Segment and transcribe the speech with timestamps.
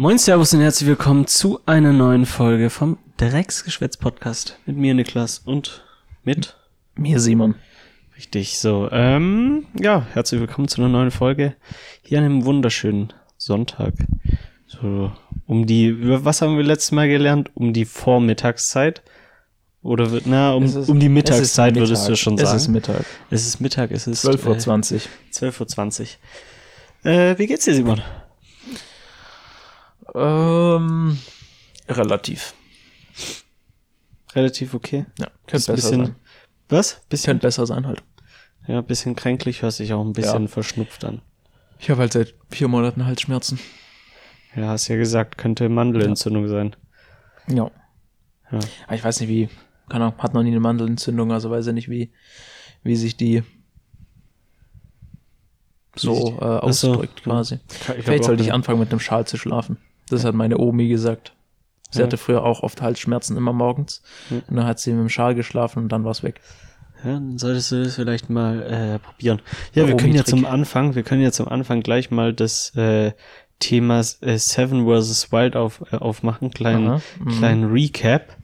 [0.00, 5.40] Moin Servus und herzlich willkommen zu einer neuen Folge vom Drecksgeschwätz Podcast mit mir Niklas
[5.44, 5.84] und
[6.22, 6.56] mit
[6.94, 7.56] Mir Simon.
[8.16, 11.56] richtig so ähm ja herzlich willkommen zu einer neuen Folge
[12.02, 13.94] hier an einem wunderschönen Sonntag
[14.68, 15.10] so
[15.46, 19.02] um die was haben wir letztes Mal gelernt um die Vormittagszeit
[19.82, 22.06] oder wird na um, ist- um die Mittagszeit würdest Mittag.
[22.08, 23.04] du schon sagen Es ist Mittag.
[23.30, 25.00] es ist Mittag es ist 12.20 Uhr.
[25.42, 26.00] äh, 12.20
[27.04, 28.00] Uhr äh, wie geht's dir Simon
[30.14, 31.18] Ähm,
[31.88, 32.54] relativ.
[34.34, 36.16] relativ okay Ja, könnte ein besser bisschen- sein.
[36.68, 38.02] was bisschen Könnte besser sein halt.
[38.66, 41.22] ja bisschen kränklich hört sich auch ein bisschen verschnupft an
[41.78, 43.58] Ich habe halt seit vier Monaten Halsschmerzen.
[44.56, 46.74] Ja, hast ja gesagt, könnte Mandelentzündung sein.
[47.48, 47.70] Ja.
[48.50, 48.58] Ja.
[48.86, 49.48] Aber ich weiß nicht, wie,
[49.88, 52.10] keine Ahnung, hat noch nie eine Mandelentzündung, also weiß ich nicht, wie,
[52.82, 53.42] wie sich die
[55.96, 56.92] so äh, Ach so.
[56.92, 57.58] ausdrückt quasi.
[57.98, 59.78] Ich Vielleicht sollte ich anfangen mit einem Schal zu schlafen.
[60.08, 61.34] Das hat meine Omi gesagt.
[61.90, 62.04] Sie Ja.
[62.06, 64.02] hatte früher auch oft Halsschmerzen immer morgens.
[64.30, 64.36] Ja.
[64.48, 66.40] Und dann hat sie mit dem Schal geschlafen und dann war's weg.
[67.04, 69.40] Ja, dann solltest du das vielleicht mal äh, probieren.
[69.72, 72.74] Ja, wir Der können ja zum Anfang, wir können ja zum Anfang gleich mal das
[72.76, 73.12] äh,
[73.60, 75.30] Thema äh, Seven vs.
[75.32, 77.28] Wild auf, äh, aufmachen, kleinen, Aha, mhm.
[77.38, 78.36] kleinen Recap.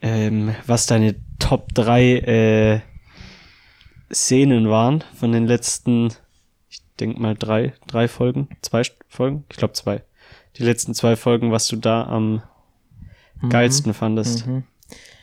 [0.00, 2.80] Ähm, was deine Top 3 äh,
[4.12, 6.12] Szenen waren von den letzten,
[6.68, 10.02] ich denk mal drei, drei Folgen, zwei Folgen, ich glaube zwei.
[10.58, 12.42] Die letzten zwei Folgen, was du da am
[13.48, 14.46] geilsten fandest.
[14.46, 14.64] Mhm.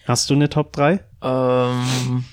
[0.06, 1.00] Hast du eine Top 3?
[1.22, 2.26] Ähm,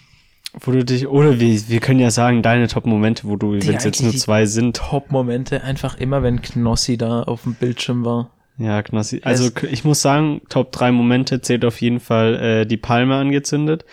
[0.61, 3.85] Wo du dich, oder wir, wir können ja sagen, deine Top-Momente, wo du, wenn es
[3.85, 4.77] jetzt nur zwei sind.
[4.77, 8.31] Top-Momente einfach immer, wenn Knossi da auf dem Bildschirm war.
[8.59, 9.23] Ja, Knossi.
[9.25, 13.85] Also ich muss sagen, Top 3 Momente zählt auf jeden Fall äh, die Palme angezündet,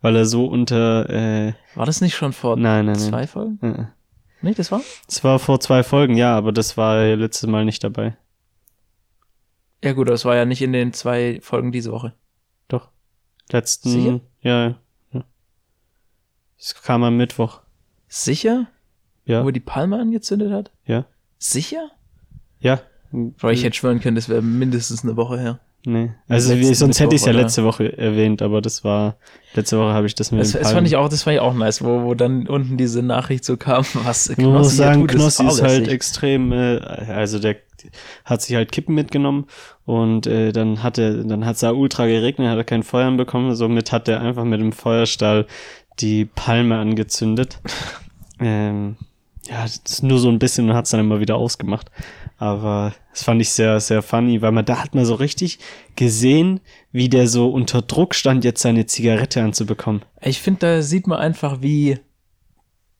[0.00, 3.08] weil er so unter, äh, War das nicht schon vor nein, nein, nein.
[3.10, 3.58] zwei Folgen?
[3.62, 3.84] Äh,
[4.44, 4.82] Nee, das war?
[5.06, 8.14] Das war vor zwei Folgen, ja, aber das war letztes Mal nicht dabei.
[9.84, 12.14] Ja gut, das war ja nicht in den zwei Folgen diese Woche.
[12.68, 12.90] Doch.
[13.50, 14.20] Letzten, Sicher?
[14.40, 14.78] ja,
[15.12, 15.24] ja.
[16.58, 17.60] Es kam am Mittwoch.
[18.08, 18.66] Sicher?
[19.26, 20.72] Ja, Wo er die Palme angezündet hat?
[20.86, 21.06] ja,
[21.38, 21.90] Sicher?
[22.58, 22.80] ja.
[23.12, 25.60] Bro, ich hätte schwören können, das wäre mindestens eine Woche her.
[25.86, 26.12] Nee.
[26.28, 29.16] Also wie, sonst hätte ich es ja Mittwoch, letzte Woche erwähnt, aber das war,
[29.54, 31.40] letzte Woche habe ich das mit Das, den das fand ich auch, das fand ich
[31.40, 35.10] auch nice, wo, wo dann unten diese Nachricht so kam, was Man muss sagen, tut,
[35.10, 35.92] Knossi ist halt fahrlässig.
[35.92, 36.78] extrem, äh,
[37.08, 37.56] also der
[38.24, 39.46] hat sich halt Kippen mitgenommen
[39.84, 43.10] und äh, dann hat er, dann hat es da ultra geregnet, hat er kein Feuer
[43.10, 45.46] bekommen, somit hat er einfach mit dem Feuerstahl
[46.00, 47.60] die Palme angezündet.
[48.40, 48.96] ähm,
[49.48, 51.90] ja, das ist nur so ein bisschen und hat es dann immer wieder ausgemacht.
[52.44, 55.58] Aber das fand ich sehr, sehr funny, weil man da hat man so richtig
[55.96, 56.60] gesehen,
[56.92, 60.02] wie der so unter Druck stand, jetzt seine Zigarette anzubekommen.
[60.20, 62.00] Ich finde, da sieht man einfach, wie,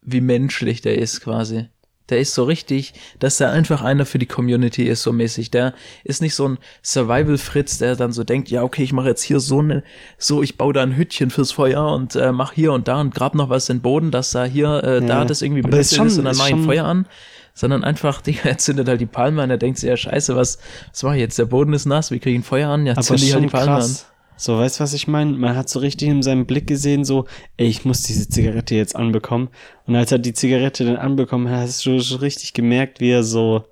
[0.00, 1.66] wie menschlich der ist quasi.
[2.08, 5.50] Der ist so richtig, dass er einfach einer für die Community ist, so mäßig.
[5.50, 5.74] Der
[6.04, 9.40] ist nicht so ein Survival-Fritz, der dann so denkt, ja, okay, ich mache jetzt hier
[9.40, 9.82] so eine,
[10.16, 13.14] so, ich baue da ein Hütchen fürs Feuer und äh, mach hier und da und
[13.14, 15.24] grab noch was in den Boden, dass da hier, äh, da Ja.
[15.26, 17.06] das irgendwie benutzt ist ist und dann mach ich ein Feuer an.
[17.54, 20.58] Sondern einfach, Digga, er zündet halt die Palme an, er denkt sich, ja, scheiße, was,
[20.90, 21.38] was mach ich jetzt?
[21.38, 22.86] Der Boden ist nass, wie kriege ich ein Feuer an?
[22.86, 23.80] Ja, zünde ich halt die Palme an.
[23.80, 24.06] krass.
[24.36, 25.32] So, weißt du, was ich meine?
[25.32, 27.26] Man hat so richtig in seinem Blick gesehen, so,
[27.56, 29.48] ey, ich muss diese Zigarette jetzt anbekommen.
[29.86, 33.22] Und als er die Zigarette dann anbekommen hat, hast du schon richtig gemerkt, wie er
[33.22, 33.64] so,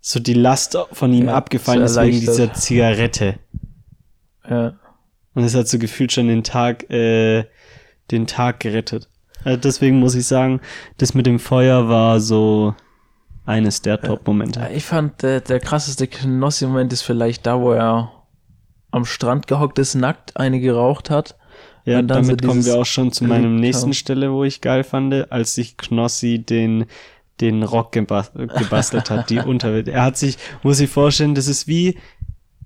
[0.00, 3.38] so die Last von ihm Ja, abgefallen so ist wegen dieser Zigarette.
[4.48, 4.78] Ja.
[5.34, 7.44] Und es hat so gefühlt schon den Tag, äh,
[8.10, 9.08] den Tag gerettet.
[9.44, 10.60] Also deswegen muss ich sagen,
[10.98, 12.74] das mit dem Feuer war so
[13.44, 14.60] eines der Top-Momente.
[14.60, 18.12] Ja, Ich fand, der, der krasseste Knossi-Moment ist vielleicht da, wo er
[18.90, 21.36] am Strand gehockt ist, nackt eine geraucht hat.
[21.84, 23.94] Ja, Und dann so damit kommen dieses wir auch schon zu meinem nächsten haben.
[23.94, 26.86] Stelle, wo ich geil fand, als sich Knossi den
[27.40, 29.88] den Rock gebas gebastelt hat, die Unterwelt.
[29.88, 31.98] Er hat sich, muss ich vorstellen, das ist wie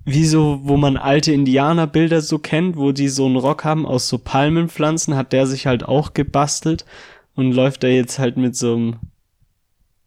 [0.07, 4.07] wie so, wo man alte Indianerbilder so kennt, wo die so einen Rock haben aus
[4.07, 6.85] so Palmenpflanzen, hat der sich halt auch gebastelt
[7.35, 8.95] und läuft da jetzt halt mit so einem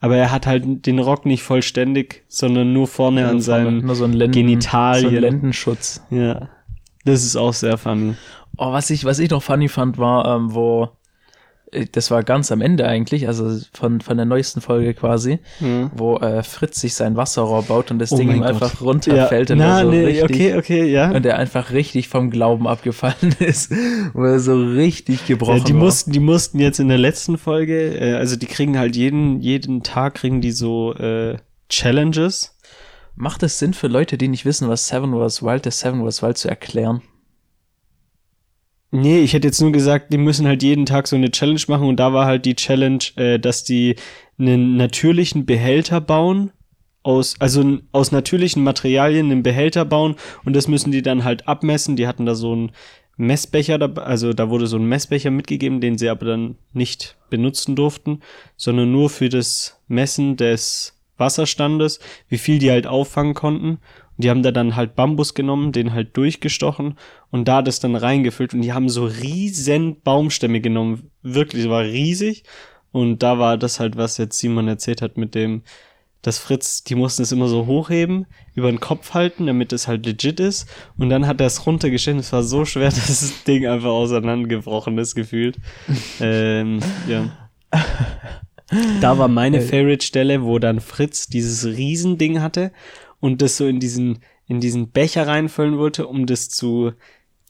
[0.03, 4.06] aber er hat halt den Rock nicht vollständig, sondern nur vorne an seinem Nur so
[4.06, 5.11] Lenden, Genitalien.
[5.11, 6.03] So ein Lendenschutz.
[6.11, 6.49] ja.
[7.05, 8.14] Das ist auch sehr funny.
[8.56, 10.88] Oh, was ich, was ich noch funny fand, war, ähm, wo,
[11.93, 15.90] das war ganz am Ende eigentlich, also von, von der neuesten Folge quasi, Ja.
[15.94, 18.49] wo äh, Fritz sich sein Wasserrohr baut und das Oh Ding ihm Gott.
[18.49, 21.11] einfach runterfällt und, Na, er so nee, richtig, okay, okay, ja.
[21.11, 23.72] und er einfach richtig vom Glauben abgefallen ist,
[24.14, 25.81] wo er so richtig gebrochen Ja, die war.
[25.81, 29.82] mussten, die mussten jetzt in der letzten Folge, äh, also die kriegen halt jeden, jeden
[29.82, 31.37] Tag kriegen die so äh,
[31.69, 32.56] Challenges.
[33.17, 36.22] Macht es Sinn für Leute, die nicht wissen, was Seven Wars Wild der Seven Wars
[36.22, 37.02] Wild zu erklären?
[38.92, 41.87] Nee, ich hätte jetzt nur gesagt, die müssen halt jeden Tag so eine Challenge machen
[41.87, 43.94] und da war halt die Challenge, äh, dass die
[44.37, 46.50] einen natürlichen Behälter bauen
[47.02, 51.94] aus, also aus natürlichen Materialien einen Behälter bauen und das müssen die dann halt abmessen.
[51.94, 52.72] Die hatten da so einen
[53.16, 57.76] Messbecher dabei, also da wurde so ein Messbecher mitgegeben, den sie aber dann nicht benutzen
[57.76, 58.20] durften,
[58.56, 63.78] sondern nur für das Messen des Wasserstandes, wie viel die halt auffangen konnten.
[64.16, 66.98] Und die haben da dann halt Bambus genommen, den halt durchgestochen
[67.31, 72.44] und da das dann reingefüllt und die haben so riesen Baumstämme genommen, wirklich, war riesig.
[72.93, 75.62] Und da war das halt, was jetzt Simon erzählt hat mit dem,
[76.23, 80.05] dass Fritz, die mussten es immer so hochheben, über den Kopf halten, damit es halt
[80.05, 80.69] legit ist.
[80.99, 82.19] Und dann hat er es runtergestellt.
[82.19, 85.56] Es war so schwer, dass das Ding einfach auseinandergebrochen ist, gefühlt.
[86.21, 87.50] ähm, ja.
[89.00, 92.71] Da war meine Favorite-Stelle, wo dann Fritz dieses Riesending hatte
[93.19, 96.93] und das so in diesen, in diesen Becher reinfüllen wollte, um das zu,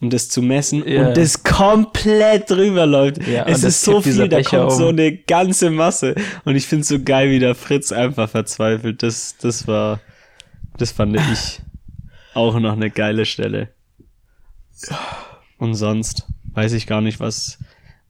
[0.00, 1.08] um das zu messen Ja.
[1.08, 3.26] und das komplett drüber läuft.
[3.26, 4.90] Ja, es ist so viel, da Becher kommt so um.
[4.90, 6.14] eine ganze Masse.
[6.44, 9.02] Und ich finde so geil, wie der Fritz einfach verzweifelt.
[9.02, 10.00] Das, das war,
[10.78, 11.60] das fand ich
[12.34, 13.68] auch noch eine geile Stelle.
[15.58, 16.24] Und sonst
[16.54, 17.58] weiß ich gar nicht, was,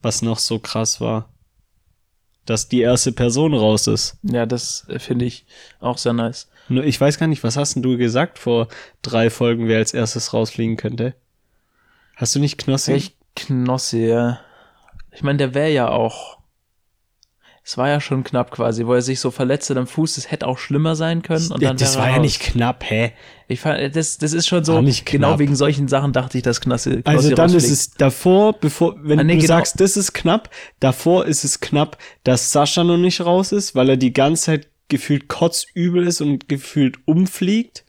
[0.03, 1.29] was noch so krass war.
[2.47, 4.17] Dass die erste Person raus ist.
[4.23, 5.45] Ja, das äh, finde ich
[5.79, 6.49] auch sehr nice.
[6.69, 8.69] Nur ich weiß gar nicht, was hast denn du gesagt vor
[9.03, 11.15] drei Folgen, wer als erstes rausfliegen könnte?
[12.21, 12.93] Hast du nicht Knossi?
[12.93, 14.41] Ich Knossi, ja.
[15.13, 16.39] Ich meine, der wäre ja auch.
[17.63, 20.17] Es war ja schon knapp quasi, wo er sich so verletzte am Fuß.
[20.17, 21.51] Das hätte auch schlimmer sein können.
[21.53, 22.23] Und dann das war ja raus.
[22.23, 23.13] nicht knapp, hä?
[23.49, 24.83] Ich fand, das, das ist schon so.
[25.05, 27.03] Genau wegen solchen Sachen dachte ich, dass Knossi.
[27.03, 27.73] Knossi Also dann ist rausfliegt.
[27.73, 29.49] es davor, bevor, wenn Ah, nee, du genau.
[29.49, 30.51] sagst, das ist knapp,
[30.81, 34.69] davor ist es knapp, dass Sascha noch nicht raus ist, weil er die ganze Zeit
[34.89, 37.85] gefühlt kotzübel ist und gefühlt umfliegt.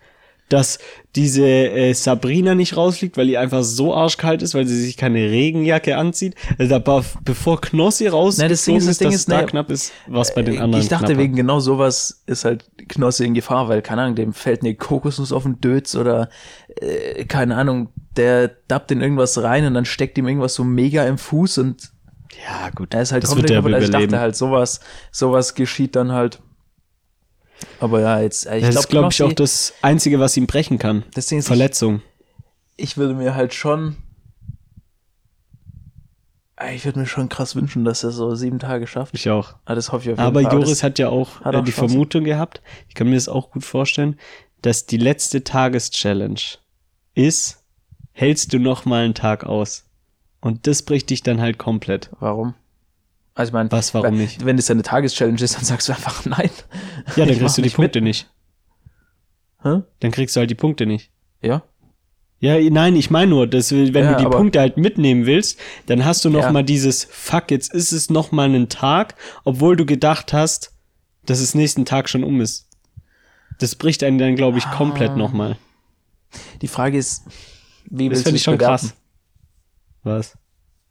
[0.51, 0.79] Dass
[1.15, 5.19] diese äh, Sabrina nicht rausfliegt, weil die einfach so arschkalt ist, weil sie sich keine
[5.19, 6.35] Regenjacke anzieht.
[6.57, 9.69] Also da, bevor Knossi raus Nein, das Ding ist- das Ding ist, da ne, knapp
[9.71, 11.19] ist, was bei den anderen Ich dachte knapper.
[11.19, 15.31] wegen genau sowas ist halt Knossi in Gefahr, weil, keine Ahnung, dem fällt eine Kokosnuss
[15.31, 16.29] auf den Dötz oder,
[16.81, 17.87] äh, keine Ahnung,
[18.17, 21.91] der dappt in irgendwas rein und dann steckt ihm irgendwas so mega im Fuß und
[22.45, 22.93] Ja, gut.
[22.93, 23.73] er ist halt das komplett wird kaputt.
[23.73, 24.81] Also ich dachte halt, sowas,
[25.11, 26.39] sowas geschieht dann halt.
[27.79, 30.47] Aber ja, jetzt, äh, ich das glaube, ist, glaube ich, auch das Einzige, was ihn
[30.47, 31.03] brechen kann.
[31.13, 32.01] das Ding ist, ich, Verletzung.
[32.77, 33.97] ich würde mir halt schon,
[36.57, 39.15] äh, ich würde mir schon krass wünschen, dass er so sieben Tage schafft.
[39.15, 39.55] Ich auch.
[39.65, 40.53] Ah, das hoffe ich auf jeden Aber Fall.
[40.53, 41.89] Joris das, hat ja auch, hat äh, auch die Chancen.
[41.89, 44.17] Vermutung gehabt, ich kann mir das auch gut vorstellen,
[44.61, 46.39] dass die letzte Tageschallenge
[47.15, 47.63] ist,
[48.11, 49.85] hältst du noch mal einen Tag aus.
[50.39, 52.09] Und das bricht dich dann halt komplett.
[52.19, 52.55] warum?
[53.41, 54.45] Also ich meine, Was, warum nicht?
[54.45, 56.49] Wenn es eine Tageschallenge ist, dann sagst du einfach nein.
[57.15, 58.29] Ja, dann kriegst du die nicht Punkte nicht.
[59.63, 59.81] Hä?
[59.99, 61.11] Dann kriegst du halt die Punkte nicht.
[61.41, 61.63] Ja.
[62.39, 66.05] Ja, nein, ich meine nur, dass, wenn Ja, du die Punkte halt mitnehmen willst, dann
[66.05, 66.51] hast du noch Ja.
[66.51, 70.73] mal dieses Fuck, jetzt ist es noch mal einen Tag, obwohl du gedacht hast,
[71.25, 72.67] dass es nächsten Tag schon um ist.
[73.59, 74.75] Das bricht einen dann, glaube ich, Ah.
[74.75, 75.57] komplett noch mal.
[76.61, 77.23] Die Frage ist,
[77.85, 78.87] wie Das willst finde du ich schon bewerten?
[78.87, 80.33] krass.
[80.33, 80.37] Was?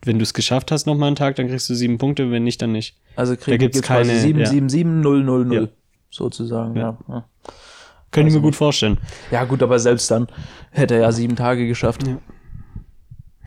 [0.05, 2.44] Wenn du es geschafft hast, noch mal einen Tag, dann kriegst du sieben Punkte, wenn
[2.44, 2.97] nicht, dann nicht.
[3.17, 4.47] Also Da krieg, gibt's gibt's quasi keine- 7, ja.
[4.47, 5.62] 7, 7, 0, 0, 0.
[5.62, 5.69] Ja.
[6.11, 6.97] Sozusagen, ja.
[7.08, 7.25] ja.
[8.11, 8.99] Könnte ich Also mir gut vorstellen.
[9.31, 10.26] Ja, gut, aber selbst dann
[10.70, 12.02] hätte er ja sieben Tage geschafft,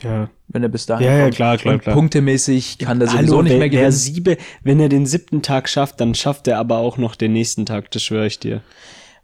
[0.02, 0.30] Ja.
[0.48, 1.96] wenn er bis dahin Ja, ja, klar, klar, klar.
[1.96, 3.92] punktemäßig kann er sowieso Hallo, nicht wer, mehr gewinnen.
[3.92, 7.66] siebe, wenn er den siebten Tag schafft, dann schafft er aber auch noch den nächsten
[7.66, 8.62] Tag, das schwöre ich dir.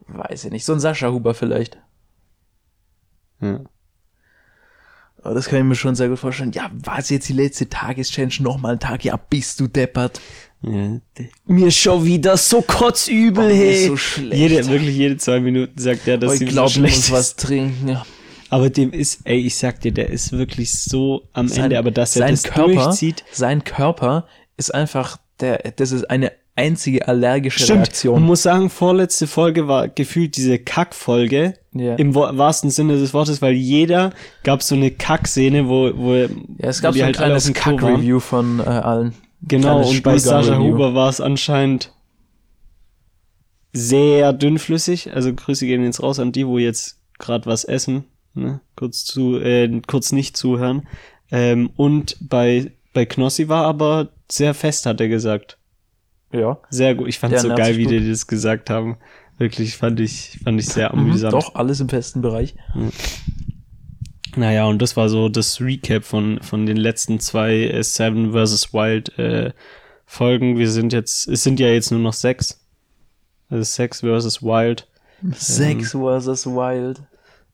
[0.08, 0.66] Weiß ich nicht.
[0.66, 1.78] So ein Sascha Huber vielleicht.
[3.42, 3.62] Ja.
[5.24, 6.52] Aber das kann ich mir schon sehr gut vorstellen.
[6.54, 9.04] Ja, war es jetzt die letzte Tageschallenge nochmal ein Tag?
[9.04, 10.20] Ja, bist du deppert.
[10.62, 11.00] Ja.
[11.46, 13.76] Mir schon wieder so kotzübel, Oh, hey.
[13.82, 14.34] ist so schlecht.
[14.34, 16.96] Jede, wirklich jede zwei Minuten sagt er, dass Oh, ihm ich so glaube, ich schlecht
[16.98, 17.12] muss ist.
[17.12, 17.88] was trinken.
[17.88, 18.06] Ja.
[18.50, 21.92] Aber dem ist, ey, ich sag dir, der ist wirklich so am Sein- Ende, aber
[21.92, 23.24] dass er sein das Körper, durchzieht.
[23.32, 28.24] Sein Körper ist einfach der, das ist eine einzige allergische Stimmt, man Reaktion.
[28.24, 31.54] muss sagen, vorletzte Folge war gefühlt diese Kackfolge.
[31.72, 31.96] Ja.
[31.96, 34.12] Im wahrsten Sinne des Wortes, weil jeder
[34.44, 36.28] gab so eine Kackszene, wo, wo, Ja,
[36.60, 37.78] es gab so ein halt alle auf kleines dem Klo waren.
[37.78, 39.14] Kack-Review von äh, allen.
[39.42, 40.58] Genau, und bei Sascha.
[40.58, 41.94] Huber war es anscheinend
[43.72, 45.14] sehr dünnflüssig.
[45.14, 48.06] Also Grüße gehen jetzt raus an die, wo jetzt gerade was essen.
[48.34, 48.62] Ne?
[48.76, 50.88] Kurz zu, äh, kurz nicht zuhören.
[51.32, 55.58] Ähm, und bei, bei Knossi war aber sehr fest, hat er gesagt.
[56.32, 56.60] Ja.
[56.70, 57.08] Sehr gut.
[57.08, 57.92] Ich fand so geil, wie gut.
[57.92, 58.98] die das gesagt haben.
[59.40, 61.34] Wirklich fand ich, fand ich sehr Mhm, amüsant.
[61.34, 62.54] doch, alles im festen Bereich.
[64.36, 68.74] Naja, und das war so das Recap von, von den letzten zwei äh, Seven vs.
[68.74, 69.54] Wild äh,
[70.06, 70.58] Folgen.
[70.58, 72.64] Wir sind jetzt, es sind ja jetzt nur noch sechs.
[73.50, 74.44] Also Sex vs.
[74.44, 74.88] Wild.
[75.34, 77.02] Sex versus Wild.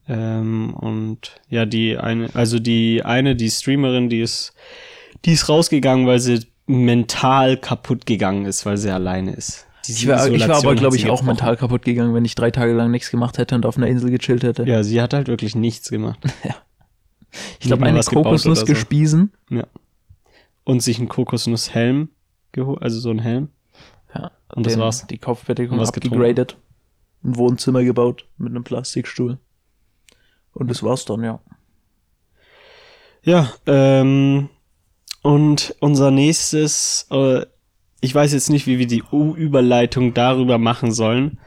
[0.07, 4.53] Ähm, und ja, die eine, also die eine, die Streamerin, die ist,
[5.23, 9.65] die ist rausgegangen, weil sie mental kaputt gegangen ist, weil sie alleine ist.
[9.87, 11.27] Ich wäre ich wär aber, glaube ich, auch gebrochen.
[11.27, 14.11] mental kaputt gegangen, wenn ich drei Tage lang nichts gemacht hätte und auf einer Insel
[14.11, 14.63] gechillt hätte.
[14.63, 16.19] Ja, sie hat halt wirklich nichts gemacht.
[17.59, 18.65] ich glaube, eine Kokosnuss so.
[18.65, 19.33] gespiesen.
[20.63, 22.09] Und sich einen Kokosnusshelm
[22.51, 23.49] geholt, also so ein Helm.
[24.13, 25.05] Ja, Und das war's.
[25.07, 26.57] Die Kopfbedeckung abgegradet.
[27.23, 29.37] Ein Wohnzimmer gebaut mit einem Plastikstuhl.
[30.53, 31.39] Und das war's dann, ja.
[33.23, 34.49] Ja, ähm,
[35.23, 37.45] und unser nächstes, äh,
[38.05, 41.39] ich weiß jetzt nicht, wie wir die U-Überleitung darüber machen sollen.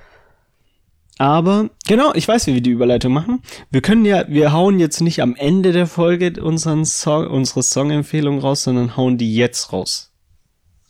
[1.17, 3.43] Aber, genau, ich weiß, wie wir die Überleitung machen.
[3.71, 8.41] Wir können ja, wir hauen jetzt nicht am Ende der Folge unseren Song, unsere Songempfehlung
[8.41, 10.13] raus, sondern hauen die jetzt raus.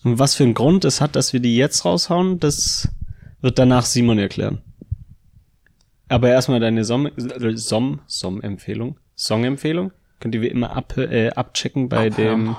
[0.04, 2.88] Und was für einen Grund es hat, dass wir die jetzt raushauen, das
[3.40, 4.62] wird danach Simon erklären.
[6.08, 9.92] Aber erstmal deine Som, äh, Som, Som-Empfehlung, Song-Empfehlung.
[10.20, 12.44] Könnt ihr wie immer ab, äh, abchecken bei Abhören.
[12.44, 12.56] dem,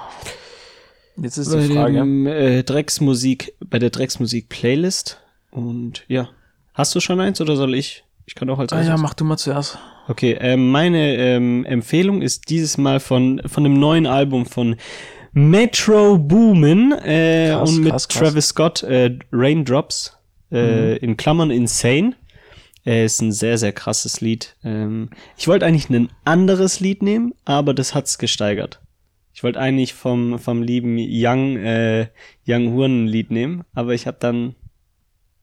[1.21, 1.93] Jetzt ist bei die Frage.
[1.99, 5.19] dem äh, Drecksmusik, bei der Drecksmusik-Playlist.
[5.51, 6.29] Und ja.
[6.73, 8.03] Hast du schon eins oder soll ich?
[8.25, 9.01] Ich kann auch als Ah ja, erstes.
[9.01, 9.77] mach du mal zuerst.
[10.07, 14.75] Okay, ähm, meine ähm, Empfehlung ist dieses Mal von, von dem neuen Album von
[15.33, 18.19] Metro Boomin äh, Krass, und mit krass, krass.
[18.19, 20.17] Travis Scott, äh, Raindrops,
[20.51, 22.15] äh, in Klammern Insane.
[22.85, 24.55] Äh, ist ein sehr, sehr krasses Lied.
[24.63, 28.79] Ähm, ich wollte eigentlich ein anderes Lied nehmen, aber das hat's gesteigert.
[29.39, 32.07] Ich wollte eigentlich vom, vom lieben Young, äh,
[32.45, 34.53] Young Huren ein Lied nehmen, aber ich habe dann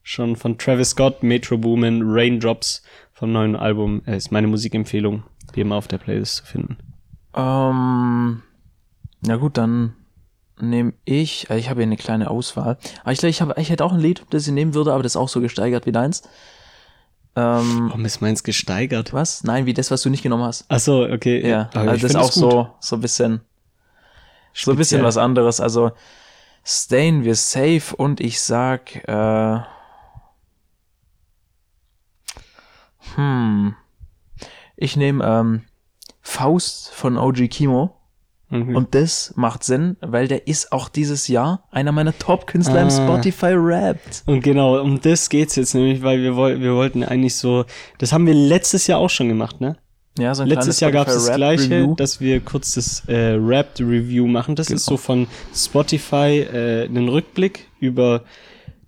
[0.02, 2.82] schon von Travis Scott, Metro Boomin, Raindrops
[3.14, 5.22] vom neuen Album, äh, ist meine Musikempfehlung,
[5.54, 6.76] wie immer auf der Playlist zu finden.
[7.34, 8.42] Ähm,
[9.22, 9.94] na gut, dann
[10.60, 12.76] nehme ich, äh, ich habe hier eine kleine Auswahl.
[13.00, 15.04] Aber ich glaube, ich, hab- ich hätte auch ein Lied, das ich nehmen würde, aber
[15.04, 16.20] das ist auch so gesteigert wie deins.
[17.34, 19.14] Ähm, Warum ist meins gesteigert?
[19.14, 19.42] was?
[19.42, 20.66] Nein, wie das, was du nicht genommen hast.
[20.68, 21.48] Ach so, okay.
[21.48, 23.40] Ja, also das ist auch so, so ein bisschen,
[24.64, 25.04] so ein bisschen Speziell.
[25.04, 25.60] was anderes.
[25.60, 25.92] Also,
[26.64, 29.60] stayen wir safe und ich sag, äh,
[33.14, 33.74] hm,
[34.76, 35.62] ich nehme ähm,
[36.22, 37.92] Faust von OG Kimo.
[38.48, 38.76] Mhm.
[38.76, 42.90] Und das macht Sinn, weil der ist auch dieses Jahr einer meiner Top-Künstler im Ah.
[42.90, 44.22] Spotify Rappt.
[44.26, 47.64] Und genau, um das geht's jetzt nämlich, weil wir, woll wir wollten eigentlich so,
[47.98, 49.76] das haben wir letztes Jahr auch schon gemacht, ne?
[50.18, 51.94] Ja, so Letztes Jahr gab es das gleiche, Rap-Review.
[51.96, 54.54] dass wir kurz das äh, Rap-Review machen.
[54.56, 54.96] Das ist Genau.
[54.96, 58.22] so von Spotify äh, ein Rückblick über,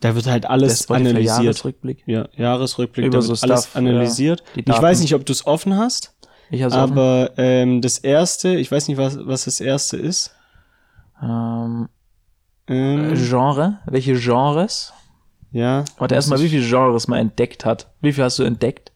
[0.01, 1.27] da wird halt alles analysiert.
[1.43, 2.03] Jahresrückblick.
[2.07, 4.43] Ja, Jahresrückblick, Über da so wird alles Stuff, analysiert.
[4.57, 6.15] ja, ich weiß nicht, ob du es offen hast,
[6.51, 6.93] Ich hab's offen.
[6.93, 10.33] aber ähm, das erste, ich weiß nicht, was, was das erste ist.
[11.23, 11.89] Ähm,
[12.69, 13.79] Ähm, Genre?
[13.87, 14.93] Welche Genres?
[15.53, 15.85] ja.
[15.99, 17.89] Warte erstmal, wie viele Genres man entdeckt hat.
[18.01, 18.93] Wie viel hast du entdeckt?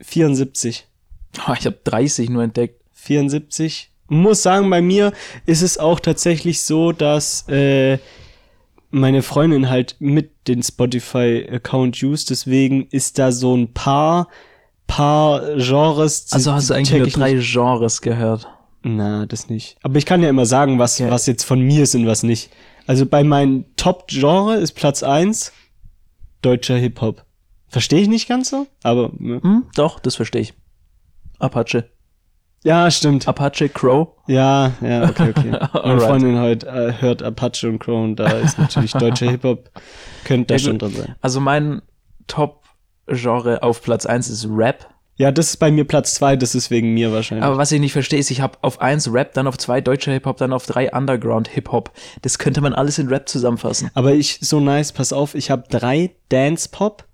[0.00, 0.86] 74.
[1.46, 2.82] Oh, ich habe 30 nur entdeckt.
[2.94, 3.90] 74.
[4.08, 5.12] Muss sagen, bei mir
[5.46, 7.98] ist es auch tatsächlich so, dass äh,
[8.90, 14.28] meine Freundin halt mit den Spotify-Account used, deswegen ist da so ein paar,
[14.86, 16.26] paar Genres.
[16.32, 17.52] Also hast du eigentlich nur drei Nicht.
[17.52, 18.48] Genres gehört.
[18.82, 19.76] Na, das nicht.
[19.82, 21.10] Aber ich kann ja immer sagen, was, Ja.
[21.10, 22.50] was jetzt von mir ist und was nicht.
[22.86, 25.52] Also bei meinem Top-Genre ist Platz eins
[26.40, 27.24] deutscher Hip-Hop.
[27.68, 29.42] Verstehe ich nicht ganz so, aber ne.
[29.42, 29.64] Hm?
[29.74, 30.54] Doch, das verstehe ich.
[31.38, 31.90] Apache.
[32.64, 33.28] ja, stimmt.
[33.28, 34.08] Apache, Crow.
[34.26, 35.50] Ja, ja, okay, okay.
[35.72, 36.00] Meine.
[36.00, 39.70] Freundin heute äh, hört Apache und Crow und da ist natürlich deutscher Hip-Hop,
[40.24, 41.14] könnte da schon drin sein.
[41.20, 41.82] Also mein
[42.26, 44.86] Top-Genre auf Platz 1 ist Rap.
[45.18, 47.44] Ja, das ist bei mir Platz zwei, das ist wegen mir wahrscheinlich.
[47.44, 50.12] Aber was ich nicht verstehe, ist, ich habe auf 1 Rap, dann auf 2 deutscher
[50.12, 51.90] Hip-Hop, dann auf 3 Underground-Hip-Hop.
[52.22, 53.90] Das könnte man alles in Rap zusammenfassen.
[53.94, 57.04] Aber ich, so nice, pass auf, ich habe drei Dance-Pop,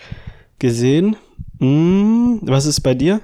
[0.59, 1.17] gesehen.
[1.59, 3.21] Hm, was ist bei dir?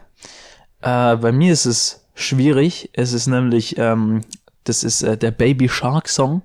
[0.81, 2.91] Äh, bei mir ist es schwierig.
[2.93, 4.23] Es ist nämlich, ähm,
[4.65, 6.43] das ist äh, der Baby Shark Song.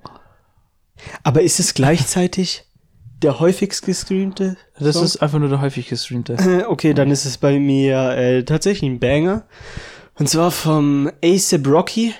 [1.22, 2.64] Aber ist es gleichzeitig
[3.22, 4.56] der häufigst gestreamte?
[4.78, 5.04] Das Song?
[5.04, 6.34] ist einfach nur der häufig gestreamte.
[6.34, 9.46] Äh, Okay, dann ist es bei mir äh, tatsächlich ein Banger.
[10.16, 12.14] Und zwar vom ASAP Rocky,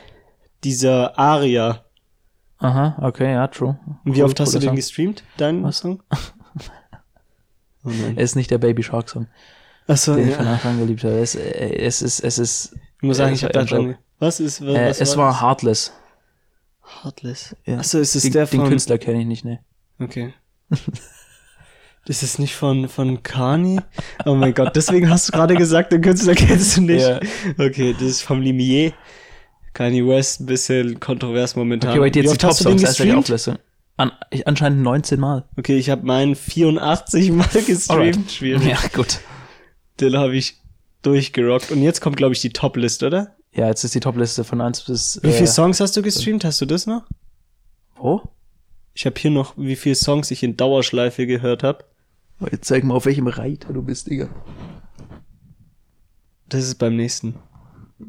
[0.65, 1.85] dieser Aria.
[2.59, 3.79] Aha, okay, ja, true.
[4.05, 4.77] Und wie Cool, oft hast du den Song.
[4.77, 5.79] gestreamt, deinen Was?
[5.79, 6.03] Song?
[7.87, 8.15] Oh nein.
[8.17, 9.27] Es ist nicht der Baby Shark Song,
[9.87, 10.53] Achso, den ich von ja.
[10.55, 11.19] Anfang an geliebt habe.
[11.19, 11.41] Es, äh,
[11.77, 13.97] es ist, es ist, Ich muss sagen, äh, ich habe da schon...
[14.19, 15.43] Was ist, was, äh, was es war das?
[15.43, 15.93] Heartless.
[17.03, 17.57] Heartless.
[17.65, 17.79] Ja.
[17.79, 18.69] Achso, ist es Den, der den von...
[18.69, 19.61] Künstler kenne ich nicht, ne.
[19.99, 20.35] Okay.
[22.07, 23.81] Das ist nicht von, von Kani?
[24.27, 27.01] Oh mein Gott, deswegen hast du gerade gesagt, den Künstler kennst du nicht.
[27.01, 27.19] Ja.
[27.57, 28.93] Okay, das ist vom Limier.
[29.73, 31.93] Kanye West, ein bisschen kontrovers momentan.
[31.93, 33.19] Okay, wait, jetzt die den Top-Songs, die gestreamt?
[33.19, 33.59] Auflistung.
[33.97, 35.45] An, ich, anscheinend 19 Mal.
[35.57, 37.91] Okay, ich habe meinen 84 Mal gestreamt.
[37.91, 38.31] Alright.
[38.31, 38.67] Schwierig.
[38.67, 39.21] Ja, gut.
[40.01, 40.59] Den habe ich
[41.03, 41.71] durchgerockt.
[41.71, 43.34] Und jetzt kommt, glaube ich, die Top-List, oder?
[43.55, 45.21] Ja, jetzt ist die Topliste von 1 bis.
[45.23, 46.45] Wie viele äh, Songs hast du gestreamt?
[46.45, 47.05] Hast du das noch?
[47.97, 48.23] Wo?
[48.95, 51.85] Ich habe hier noch, wie viele Songs ich in Dauerschleife gehört habe.
[52.41, 54.29] Oh, Jetzt zeig mal, auf welchem Reiter du bist, Digga.
[56.49, 57.37] Das ist beim nächsten.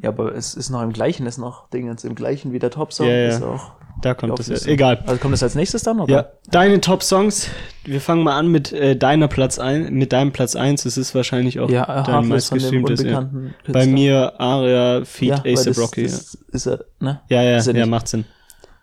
[0.02, 3.08] Ja, aber es ist noch im gleichen, ist noch Dingens im gleichen wie der Top-Song.
[3.08, 3.28] Ja, ja.
[3.30, 4.54] Ist auch Da kommt das ja.
[4.54, 4.74] Auflistung.
[4.74, 5.04] Egal.
[5.06, 6.14] Also kommt das als nächstes dann, oder?
[6.14, 7.50] Ja, deine Top-Songs.
[7.84, 10.86] Wir fangen mal an mit äh, deiner Platz ein, mit deinem Platz eins.
[10.86, 13.04] Es ist wahrscheinlich auch Ja, äh, dein meistgestreamtes.
[13.04, 13.30] Ja.
[13.68, 16.04] Bei mir Aria Feed ja, das, Rocky.
[16.04, 17.22] Das ist er, ne?
[17.30, 17.90] ja, ja, ist ja, er nicht.
[17.90, 18.26] macht Sinn.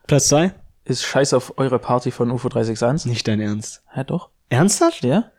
[0.06, 0.54] Platz zwei?
[0.84, 3.10] Ist Scheiß auf eure Party von UFO 361.
[3.10, 3.82] Nicht dein Ernst.
[3.94, 4.30] Ja, doch.
[4.48, 5.04] Ernsthaft?
[5.04, 5.30] Ja?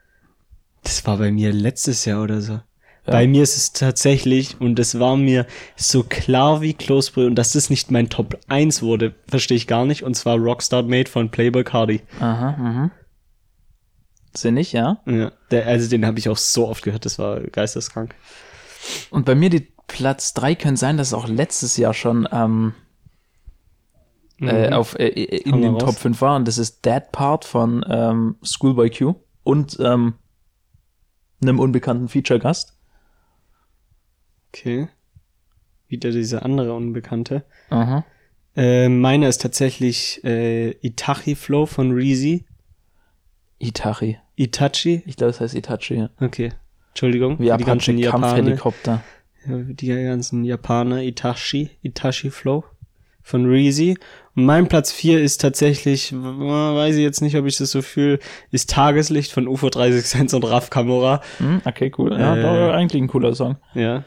[0.83, 2.59] Das war bei mir letztes Jahr oder so.
[3.05, 5.45] Bei mir ist es tatsächlich, und das war mir
[5.75, 9.85] so klar wie Kloßbrühe, und dass das nicht mein Top 1 wurde, verstehe ich gar
[9.85, 12.01] nicht, und zwar Rockstar Made von Playboy Cardi.
[12.21, 12.91] Aha, mhm.
[14.35, 15.01] Sinnig, ja.
[15.05, 18.15] Ja, der, also den habe ich auch so oft gehört, das war geisteskrank.
[19.09, 22.73] Und bei mir die Platz 3 können sein, dass es auch letztes Jahr schon ähm,
[24.39, 25.83] äh, auf, äh, in Hau mal den raus.
[25.83, 26.35] Top 5 war.
[26.35, 30.15] Und das ist Dead Part von ähm, Schoolboy Q und ähm,
[31.41, 32.73] einem unbekannten Feature-Gast.
[34.53, 34.87] Okay.
[35.87, 37.43] Wieder dieser andere Unbekannte.
[37.69, 38.05] Aha.
[38.55, 42.45] Äh, meiner ist tatsächlich äh, Itachi Flow von Reezy.
[43.59, 44.17] Itachi.
[44.35, 45.03] Itachi?
[45.05, 46.09] Ich glaube, das heißt Itachi, ja.
[46.19, 46.51] Okay.
[46.89, 47.39] Entschuldigung.
[47.39, 48.27] Wie die ganzen Japaner.
[48.35, 49.03] Kampfhelikopter.
[49.47, 51.01] Ja, Die ganzen Japaner.
[51.01, 51.71] Itachi.
[51.81, 52.63] Itachi Flow
[53.21, 53.97] von Reezy.
[54.35, 58.19] Und mein Platz 4 ist tatsächlich, weiß ich jetzt nicht, ob ich das so fühle,
[58.51, 61.21] ist Tageslicht von UFO 361 und Raf Kamora.
[61.37, 62.11] Hm, okay, cool.
[62.11, 62.73] Ja, Äh.
[62.73, 63.57] eigentlich ein cooler Song.
[63.73, 64.03] Ja.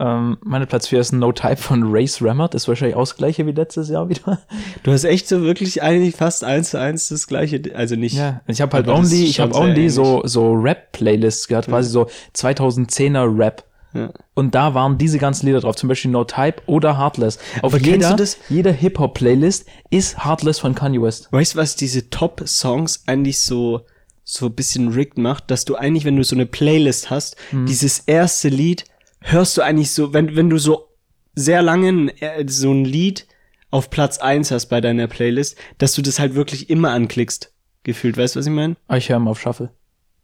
[0.00, 2.54] Ähm, meine Platz 4 ist No Type von Race Rammert.
[2.54, 4.38] Das ist wahrscheinlich auch das gleiche wie letztes Jahr wieder.
[4.84, 8.14] Du hast echt so wirklich eigentlich fast eins zu eins das gleiche, also nicht.
[8.16, 12.06] Ja, ich habe halt only, ich habe only so so Rap Playlists gehört, quasi so
[12.36, 13.64] 2010er Rap.
[13.94, 14.12] Ja.
[14.34, 17.38] Und da waren diese ganzen Lieder drauf, zum Beispiel No Type oder Heartless.
[17.62, 18.36] Auf Aber jeder, du das?
[18.48, 21.28] jeder Hip-Hop-Playlist ist Heartless von Kanye West.
[21.32, 23.80] Weißt du, was diese Top-Songs eigentlich so,
[24.24, 25.50] so ein bisschen rigged macht?
[25.50, 27.64] Dass du eigentlich, wenn du so eine Playlist hast, Hm.
[27.66, 28.84] dieses erste Lied
[29.20, 30.88] hörst du eigentlich so, wenn, wenn du so
[31.34, 33.26] sehr lange ein- äh, so ein Lied
[33.70, 37.52] auf Platz eins hast bei deiner Playlist, dass du das halt wirklich immer anklickst.
[37.84, 38.76] Gefühlt, weißt du, was ich meine?
[38.88, 39.70] Ah, Ich höre mal auf Shuffle.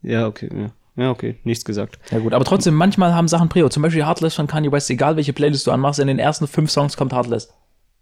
[0.02, 0.72] Ja, okay, ja.
[0.96, 1.98] Ja, okay, nichts gesagt.
[2.12, 3.68] Ja gut, aber trotzdem, manchmal haben Sachen Prio.
[3.68, 6.70] Zum Beispiel Heartless von Kanye West, egal welche Playlist du anmachst, in den ersten fünf
[6.70, 7.52] Songs kommt Heartless.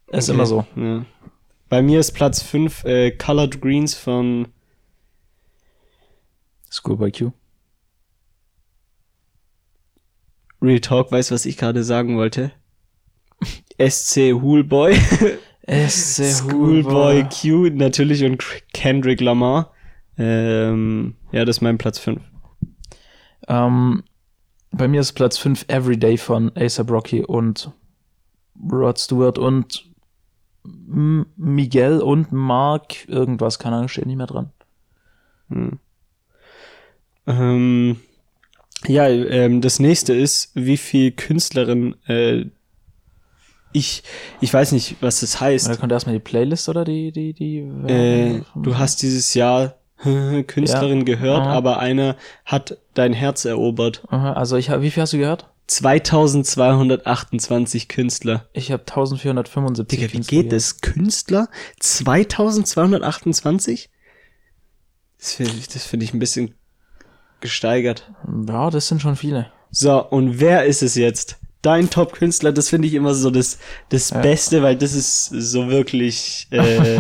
[0.09, 0.67] Ist Okay, immer so.
[0.77, 1.05] Ja.
[1.71, 4.49] Bei mir ist Platz fünf äh, Colored Greens von
[6.71, 7.33] Schoolboy Q.
[10.63, 11.13] Real Talk.
[11.13, 12.53] Weißt du, was ich gerade sagen wollte?
[13.79, 14.95] SC Hoolboy.
[15.67, 19.73] SC Schoolboy Q natürlich und Kendrick Lamar.
[20.17, 22.21] Ähm, ja, das ist mein Platz 5.
[23.49, 24.05] Ähm,
[24.71, 27.73] bei mir ist Platz 5 Everyday von ASAP Rocky und
[28.71, 29.91] Rod Stewart und
[30.65, 34.53] M Miguel und Mark irgendwas, keine Ahnung, steht nicht mehr dran.
[37.27, 37.97] Ähm,
[38.87, 42.47] ja, ähm, das nächste ist, wie viel Künstlerin äh,
[43.75, 44.03] ich,
[44.43, 45.67] ich weiß nicht, was das heißt.
[45.69, 47.61] Da kommt erstmal die Playlist oder die, die, die.
[47.91, 49.77] Äh, du hast dieses Jahr
[50.47, 51.05] Künstlerin Ja.
[51.05, 51.53] gehört, Aha.
[51.55, 54.03] aber einer hat dein Herz erobert.
[54.09, 55.49] Aha, Also ich habe, wie viel hast du gehört?
[55.69, 58.47] 2228 Künstler.
[58.53, 59.99] Ich habe 1475.
[59.99, 60.61] Digga, wie Künstler geht gehört.
[60.61, 60.81] das?
[60.83, 61.49] Künstler?
[61.81, 63.89] 2228?
[65.19, 66.55] Das finde ich, das find ich ein bisschen
[67.43, 68.11] gesteigert.
[68.49, 69.53] Ja, das sind schon viele.
[69.71, 71.39] So, und wer ist es jetzt?
[71.63, 74.21] dein Top-Künstler, das finde ich immer so das, das Ja.
[74.21, 76.49] Beste, weil das ist so wirklich.
[76.51, 76.99] Äh,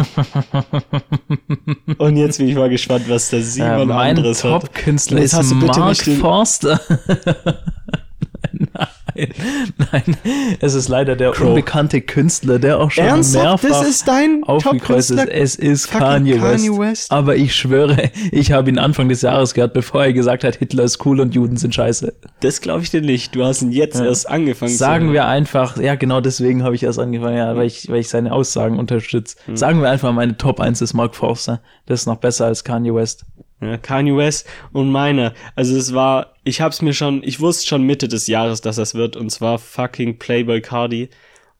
[1.98, 4.62] und jetzt bin ich mal gespannt, was der Simon mein anderes hat.
[4.62, 6.80] Top-Künstler ist Mark Forster.
[9.92, 11.48] nein, nein, es ist leider der Crow.
[11.48, 13.62] unbekannte Künstler, der auch schon Ernsthaft?
[13.64, 15.16] mehrfach Das ist dein aufgekreuzt ist.
[15.18, 15.34] Top-Künstler?
[15.42, 16.64] Es ist Kanye West.
[16.66, 17.12] Kanye West?
[17.12, 20.84] Aber ich schwöre, ich habe ihn Anfang des Jahres gehört, bevor er gesagt hat, Hitler
[20.84, 22.12] ist cool und Juden sind scheiße.
[22.40, 23.34] Das glaube ich dir nicht.
[23.34, 24.06] Du hast ihn jetzt Ja.
[24.06, 27.66] erst angefangen Sagen zu wir einfach, ja genau deswegen habe ich erst angefangen, ja, weil
[27.66, 29.36] ich, weil ich seine Aussagen unterstütze.
[29.46, 29.56] Hm.
[29.56, 31.60] Sagen wir einfach, meine Top 1 ist Mark Forster.
[31.86, 33.24] Das ist noch besser als Kanye West.
[33.62, 35.32] Ja, Kanye West und meiner.
[35.54, 38.94] Also es war, ich hab's mir schon, ich wusste schon Mitte des Jahres, dass das
[38.94, 41.08] wird, und zwar fucking Playboy Cardi.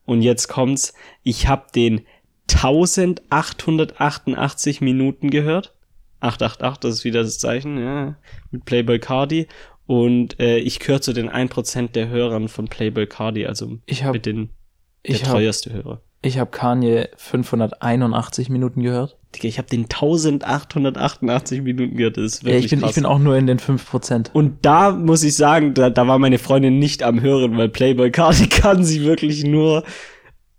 [0.04, 2.00] Und jetzt kommt's, ich hab den
[3.20, 5.74] 1888 Minuten gehört.
[6.20, 8.16] 888, das ist wieder das Zeichen, ja,
[8.50, 9.48] mit Playboy Cardi.
[9.86, 14.12] Und äh, ich gehöre zu den 1% der Hörern von Playboy Cardi, also Ich hab-
[14.12, 14.50] mit den
[15.06, 16.00] der Ich teuerste Hörer.
[16.22, 19.16] Ich hab Kanye 581 Minuten gehört.
[19.34, 22.90] Digga, ich habe den 1888 Minuten gehört, das ist Ja, wirklich ich bin, krass.
[22.90, 24.30] ich bin auch nur in den 5%.
[24.32, 28.10] Und da muss ich sagen, da, da war meine Freundin nicht am Hören, weil Playboy
[28.10, 29.84] Cardi kann sie wirklich nur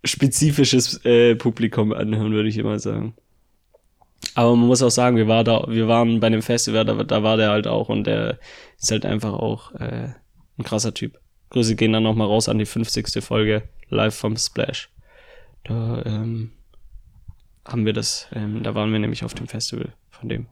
[0.03, 3.13] spezifisches äh, Publikum anhören, würde ich immer sagen.
[4.35, 7.23] Aber man muss auch sagen, wir, war da, wir waren bei einem Festival, da, da
[7.23, 8.39] war der halt auch und der
[8.79, 10.09] ist halt einfach auch äh,
[10.57, 11.19] ein krasser Typ.
[11.51, 13.23] Grüße gehen dann nochmal raus an die 50.
[13.23, 14.89] Folge live vom Splash.
[15.63, 16.51] Da ähm,
[17.65, 20.47] haben wir das, ähm, da waren wir nämlich auf dem Festival von dem.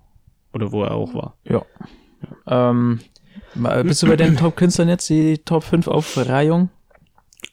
[0.54, 1.38] Oder wo er auch war.
[1.44, 1.64] Ja.
[2.48, 3.00] Ähm,
[3.56, 6.70] ma- bist du bei den Top-Künstlern jetzt die Top 5 Aufreihung?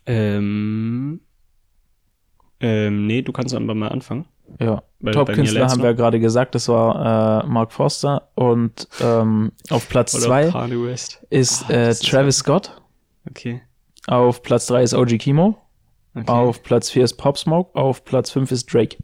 [0.07, 1.21] Ähm,
[2.61, 4.27] ähm, nee, du kannst einfach mal anfangen.
[4.59, 4.83] Ja.
[5.13, 10.25] Top-Künstler haben wir gerade gesagt, das war äh, Mark Forster und ähm, auf Platz Oder
[10.25, 11.25] 2 Kanye West.
[11.31, 12.81] ist Ah, äh, Travis Scott,
[13.29, 13.61] Okay.
[14.07, 15.59] auf Platz 3 ist OG Kimo,
[16.21, 16.31] okay.
[16.31, 18.97] auf Platz 4 ist Pop Smoke, auf Platz 5 ist Drake.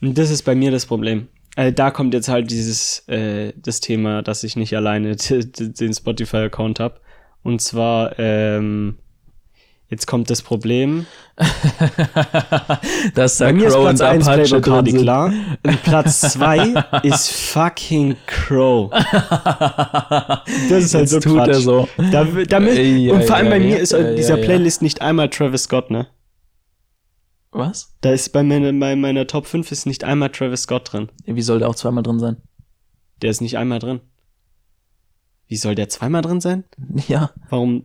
[0.00, 1.28] Und das ist bei mir das Problem.
[1.56, 5.16] Äh, da kommt jetzt halt dieses, äh, das Thema, dass ich nicht alleine
[5.60, 7.00] den Spotify-Account habe.
[7.42, 8.98] Und zwar, ähm,
[9.88, 11.06] jetzt kommt das Problem.
[13.14, 15.00] Dass da Bei mir ist Crow Platz und 1 Apache drin Cardi, sind.
[15.02, 15.32] klar.
[15.64, 18.90] Und Platz 2 ist fucking Crow.
[18.90, 21.48] Das ist halt Jetzt so tut Quatsch.
[21.48, 21.88] er so.
[22.10, 24.34] Da, damit, Ey, und ja, vor allem ja, bei mir ja, ist ja, in dieser
[24.36, 24.44] ja, ja.
[24.46, 26.06] Playlist nicht einmal Travis Scott, ne?
[27.50, 27.94] Was?
[28.02, 31.08] Da ist bei meiner, bei meiner Top 5 ist nicht einmal Travis Scott drin.
[31.24, 32.36] Wie soll der auch zweimal drin sein?
[33.22, 34.00] Der ist nicht einmal drin.
[35.46, 36.64] Wie soll der zweimal drin sein?
[37.08, 37.84] Ja, Warum?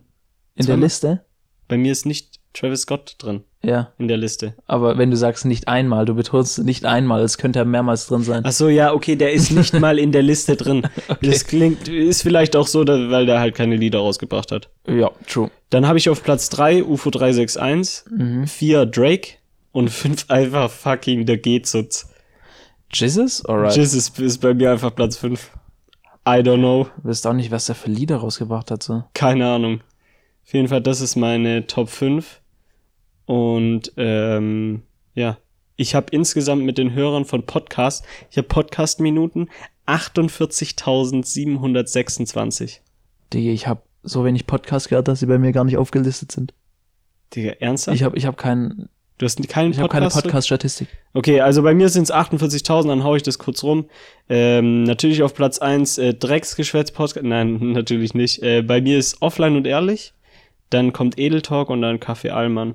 [0.54, 0.82] in der Zweimal?
[0.84, 1.24] Liste?
[1.68, 4.54] Bei mir ist nicht Travis Scott drin Ja, in der Liste.
[4.66, 8.22] aber wenn du sagst nicht einmal, du betonst nicht einmal, es könnte ja mehrmals drin
[8.22, 8.42] sein.
[8.46, 10.86] Ach so, ja, okay, der ist nicht mal in der Liste drin.
[11.22, 14.68] Das klingt, ist vielleicht auch so, weil der halt keine Lieder rausgebracht hat.
[14.86, 15.50] Ja, true.
[15.70, 18.46] Dann habe ich auf Platz 3 UFO 361, Mhm.
[18.46, 19.28] 4 Drake
[19.72, 22.08] und 5 einfach fucking der Gezutz.
[22.92, 23.44] Jesus?
[23.44, 23.74] Alright.
[23.76, 25.50] Jesus ist bei mir einfach Platz 5.
[26.26, 26.86] I don't know.
[27.02, 29.02] Du weißt auch nicht, was der für Lieder rausgebracht hat, so.
[29.14, 29.80] Keine Ahnung.
[30.46, 32.42] Auf jeden Fall, das ist meine Top 5.
[33.26, 34.82] Und ähm,
[35.14, 35.38] ja,
[35.76, 39.48] ich habe insgesamt mit den Hörern von Podcast, ich habe Podcast-Minuten
[39.86, 42.80] 48.726.
[43.32, 46.52] Digga, ich habe so wenig Podcasts gehört, dass sie bei mir gar nicht aufgelistet sind.
[47.34, 47.96] Digga, ernsthaft?
[47.96, 50.24] Ich habe ich hab keinen, du hast keinen ich hab keine Podcast?
[50.24, 50.88] Podcast-Statistik.
[51.14, 53.86] Okay, also bei mir sind es 48.000, dann hau ich das kurz rum.
[54.28, 57.24] Ähm, natürlich auf Platz 1 äh, Drecksgeschwätz-Podcast.
[57.24, 58.42] Nein, natürlich nicht.
[58.42, 60.12] Äh, bei mir ist Offline und Ehrlich.
[60.70, 62.74] Dann kommt Edeltalk und dann Kaffee Allmann.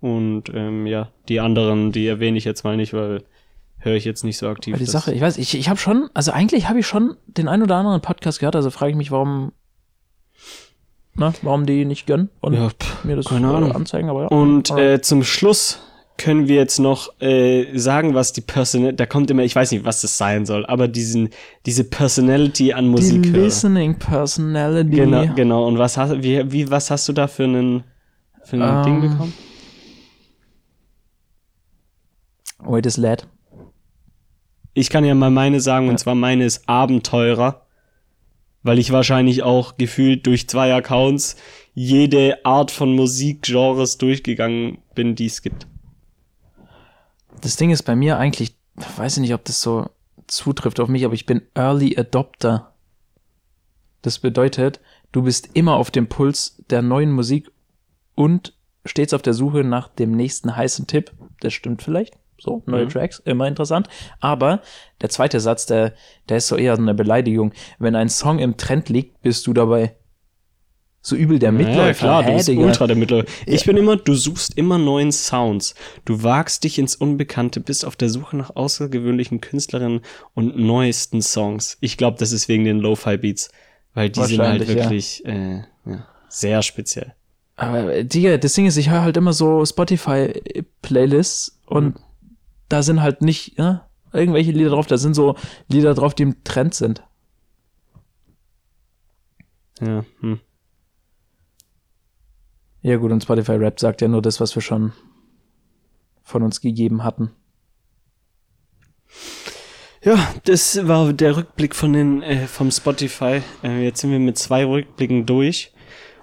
[0.00, 3.22] Und ähm, ja, die anderen, die erwähne ich jetzt mal nicht, weil
[3.78, 4.72] höre ich jetzt nicht so aktiv.
[4.74, 7.48] Weil die Sache, ich weiß, ich, ich habe schon, also eigentlich habe ich schon den
[7.48, 9.52] ein oder anderen Podcast gehört, also frage ich mich, warum,
[11.14, 13.72] na, warum die nicht gönnen und Ja, pff, mir das keine äh, Ahnung.
[13.72, 14.28] anzeigen, aber ja.
[14.28, 15.80] Und äh, zum Schluss
[16.18, 19.84] können wir jetzt noch äh, sagen, was die Personality, da kommt immer, ich weiß nicht,
[19.84, 21.30] was das sein soll, aber diesen,
[21.66, 23.44] diese Personality an die Musik höre.
[23.44, 24.90] Listening Personality.
[24.96, 25.66] Genau, genau.
[25.66, 27.84] Und was hast, wie, wie, was hast du da für einen,
[28.44, 29.32] für ein Ähm, Ding bekommen?
[32.60, 33.26] Wait, is lad.
[34.74, 35.92] Ich kann ja mal meine sagen, Ja.
[35.92, 37.66] und zwar meine ist Abenteurer,
[38.62, 41.36] weil ich wahrscheinlich auch gefühlt durch zwei Accounts
[41.74, 45.66] jede Art von Musikgenres durchgegangen bin, die es gibt.
[47.42, 48.56] Das Ding ist bei mir eigentlich,
[48.96, 49.90] weiß ich nicht, ob das so
[50.26, 52.72] zutrifft auf mich, aber ich bin Early Adopter.
[54.00, 54.80] Das bedeutet,
[55.12, 57.50] du bist immer auf dem Puls der neuen Musik
[58.14, 58.54] und
[58.86, 61.12] stets auf der Suche nach dem nächsten heißen Tipp.
[61.40, 62.14] Das stimmt vielleicht.
[62.40, 62.88] So, neue Mhm.
[62.88, 63.88] Tracks, immer interessant.
[64.18, 64.62] Aber
[65.00, 65.94] der zweite Satz, der,
[66.28, 67.52] der ist so eher so eine Beleidigung.
[67.78, 69.94] Wenn ein Song im Trend liegt, bist du dabei.
[71.04, 71.86] So übel der Mitläufer.
[71.86, 72.62] Ja, klar, du bist Digga.
[72.62, 73.26] ultra der Mitläufer.
[73.44, 75.74] Ich bin immer, du suchst immer neuen Sounds.
[76.04, 80.02] Du wagst dich ins Unbekannte, bist auf der Suche nach außergewöhnlichen Künstlerinnen
[80.34, 81.76] und neuesten Songs.
[81.80, 83.50] Ich glaube, das ist wegen den Lo-Fi-Beats,
[83.94, 84.76] weil die sind halt Wahrscheinlich, ja.
[84.76, 87.14] wirklich äh, ja, sehr speziell.
[87.56, 91.96] Aber, Digga, das Ding ist, ich höre halt immer so Spotify-Playlists und
[92.68, 95.34] da sind halt nicht, ja, irgendwelche Lieder drauf, da sind so
[95.66, 97.02] Lieder drauf, die im Trend sind.
[99.80, 100.38] Ja, hm.
[102.82, 104.92] Ja gut, und Spotify Rap sagt ja nur das, was wir schon
[106.22, 107.30] von uns gegeben hatten.
[110.04, 113.42] Ja, das war der Rückblick von den äh, vom Spotify.
[113.62, 115.72] Äh, jetzt sind wir mit zwei Rückblicken durch.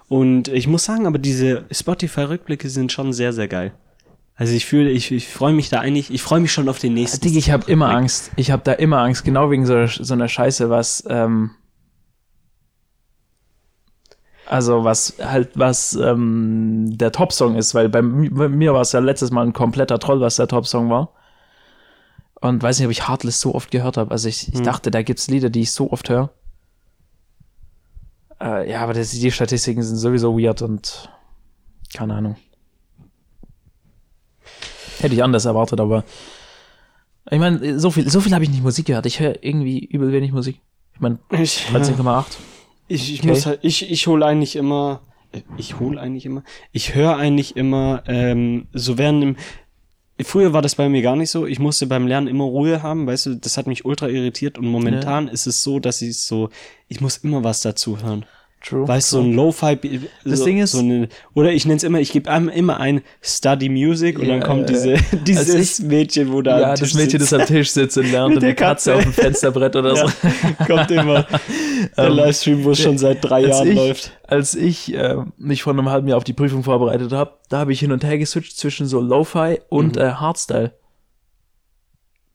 [0.08, 3.72] Und ich muss sagen, aber diese Spotify-Rückblicke sind schon sehr, sehr geil.
[4.34, 6.94] Also ich fühle, ich, ich freue mich da eigentlich, ich freue mich schon auf den
[6.94, 7.20] nächsten.
[7.20, 7.90] Digga, ich habe immer.
[7.90, 8.32] Angst.
[8.36, 11.52] Ich habe da immer Angst, genau wegen so, so einer Scheiße, was, ähm,
[14.50, 18.90] also was halt, was ähm, der Top-Song ist, weil bei, mi- bei mir war es
[18.92, 21.12] ja letztes Mal ein kompletter Troll, was der Top-Song war.
[22.40, 24.10] Und weiß nicht, ob ich Heartless so oft gehört habe.
[24.10, 24.64] Also ich, ich Hm.
[24.64, 26.30] dachte, da gibt's Lieder, die ich so oft höre.
[28.40, 31.10] Äh, ja, aber das, die Statistiken sind sowieso weird und
[31.94, 32.36] keine Ahnung.
[35.00, 36.04] Hätte ich anders erwartet, aber
[37.30, 39.06] ich meine, so viel, so viel habe ich nicht Musik gehört.
[39.06, 40.60] Ich höre irgendwie übel wenig Musik.
[40.94, 42.24] Ich meine, Ich, 13,8.
[42.90, 43.28] Ich, ich Okay.
[43.28, 45.00] muss halt, ich, ich hole eigentlich immer,
[45.32, 49.36] äh, ich hole eigentlich immer, ich höre eigentlich immer, ähm, so während dem,
[50.22, 53.06] früher war das bei mir gar nicht so, ich musste beim Lernen immer Ruhe haben,
[53.06, 56.50] weißt du, das hat mich ultra irritiert und momentan ist es so, dass ich so,
[56.88, 58.26] ich muss immer was dazu hören.
[58.62, 58.86] True.
[58.86, 59.78] Weißt du, so ein Lo-Fi,
[60.24, 62.78] Das so, Ding ist- so eine, oder ich nenne es immer, ich gebe einem immer
[62.78, 64.96] ein Study Music und Ja, dann kommt diese,
[65.26, 67.32] dieses als ich- Mädchen, wo da ja, das Mädchen, sitzt.
[67.32, 68.96] das am Tisch sitzt und lernt Mit der die Katze Katze.
[68.96, 70.06] auf dem Fensterbrett oder so.
[70.58, 71.26] ja, kommt immer
[71.96, 74.12] der Ähm, Livestream, wo es schon seit drei Jahren ich, läuft.
[74.26, 77.72] Als ich äh, mich vor einem halben Jahr auf die Prüfung vorbereitet habe, da habe
[77.72, 80.02] ich hin und her geswitcht zwischen so Lo-Fi und Mhm.
[80.02, 80.72] äh, Hardstyle.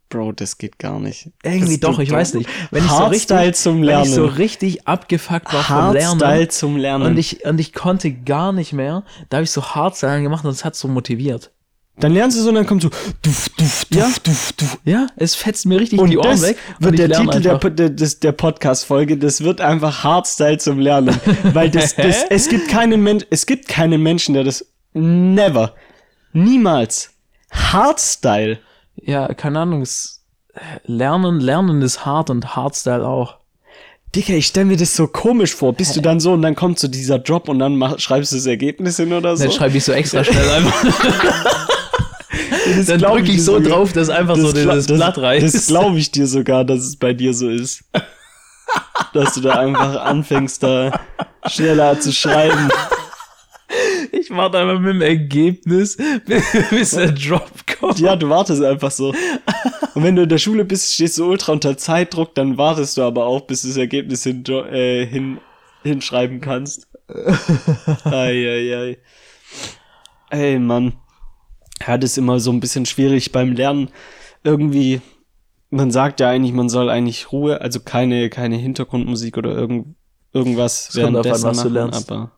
[0.09, 1.31] Bro, das geht gar nicht.
[1.43, 2.47] Irgendwie Das doch, ich weiß nicht.
[2.71, 4.35] Wenn ich so Hardstyle richtig, zum wenn ich so Lernen.
[4.37, 7.05] richtig abgefuckt war vom Lernen Hardstyle zum Lernen.
[7.07, 10.51] und ich und ich konnte gar nicht mehr, da habe ich so Hardstyle gemacht und
[10.51, 11.51] es hat so motiviert.
[11.97, 14.11] dann lernst du so und dann kommt so duf, duf, duf, Ja.
[14.23, 14.77] duf, duf.
[14.83, 16.57] Ja, es fetzt mir richtig Und die Ohren das weg.
[16.79, 17.57] und wird der Titel der,
[17.89, 21.17] der, der Podcast-Folge, das wird einfach Hardstyle zum Lernen.
[21.53, 25.73] Weil das, das, es gibt keinen Mensch, es gibt keinen Menschen, der das never,
[26.33, 27.09] niemals
[27.51, 28.59] Hardstyle.
[29.01, 30.23] Ja, keine Ahnung, es,
[30.85, 33.37] Lernen, Lernen ist hart und Hardstyle auch.
[34.15, 35.73] Digga, ich stell mir das so komisch vor.
[35.73, 38.37] Bist du dann so und dann kommt so dieser Job und dann mach, schreibst du
[38.37, 39.43] das Ergebnis hin oder so?
[39.43, 40.83] Dann schreibe ich so extra schnell einfach.
[42.77, 43.69] Das Dann drücke ich dir so sogar.
[43.77, 45.53] drauf, dass einfach so gla- dieses Blatt reißt.
[45.55, 47.83] Das glaube ich dir sogar, dass es bei dir so ist.
[49.13, 50.91] dass du da einfach anfängst, da
[51.47, 52.69] schneller zu schreiben.
[54.17, 55.97] Ich warte einfach mit dem Ergebnis,
[56.69, 57.99] bis der Drop kommt.
[57.99, 59.09] Ja, du wartest einfach so.
[59.93, 63.01] Und wenn du in der Schule bist, stehst du ultra unter Zeitdruck, dann wartest du
[63.01, 65.39] aber auch, bis du das Ergebnis hin, äh, hin,
[65.83, 66.87] hinschreiben kannst.
[68.05, 68.99] Eieiei.
[70.29, 70.93] Ey, Mann.
[71.85, 73.89] Ja, das ist immer so ein bisschen schwierig beim Lernen.
[74.45, 75.01] Irgendwie,
[75.69, 79.95] man sagt ja eigentlich, man soll eigentlich Ruhe, also keine, keine Hintergrundmusik oder irgend,
[80.31, 82.11] irgendwas Es kommt drauf an, währenddessen was du machen, lernst.
[82.11, 82.31] aber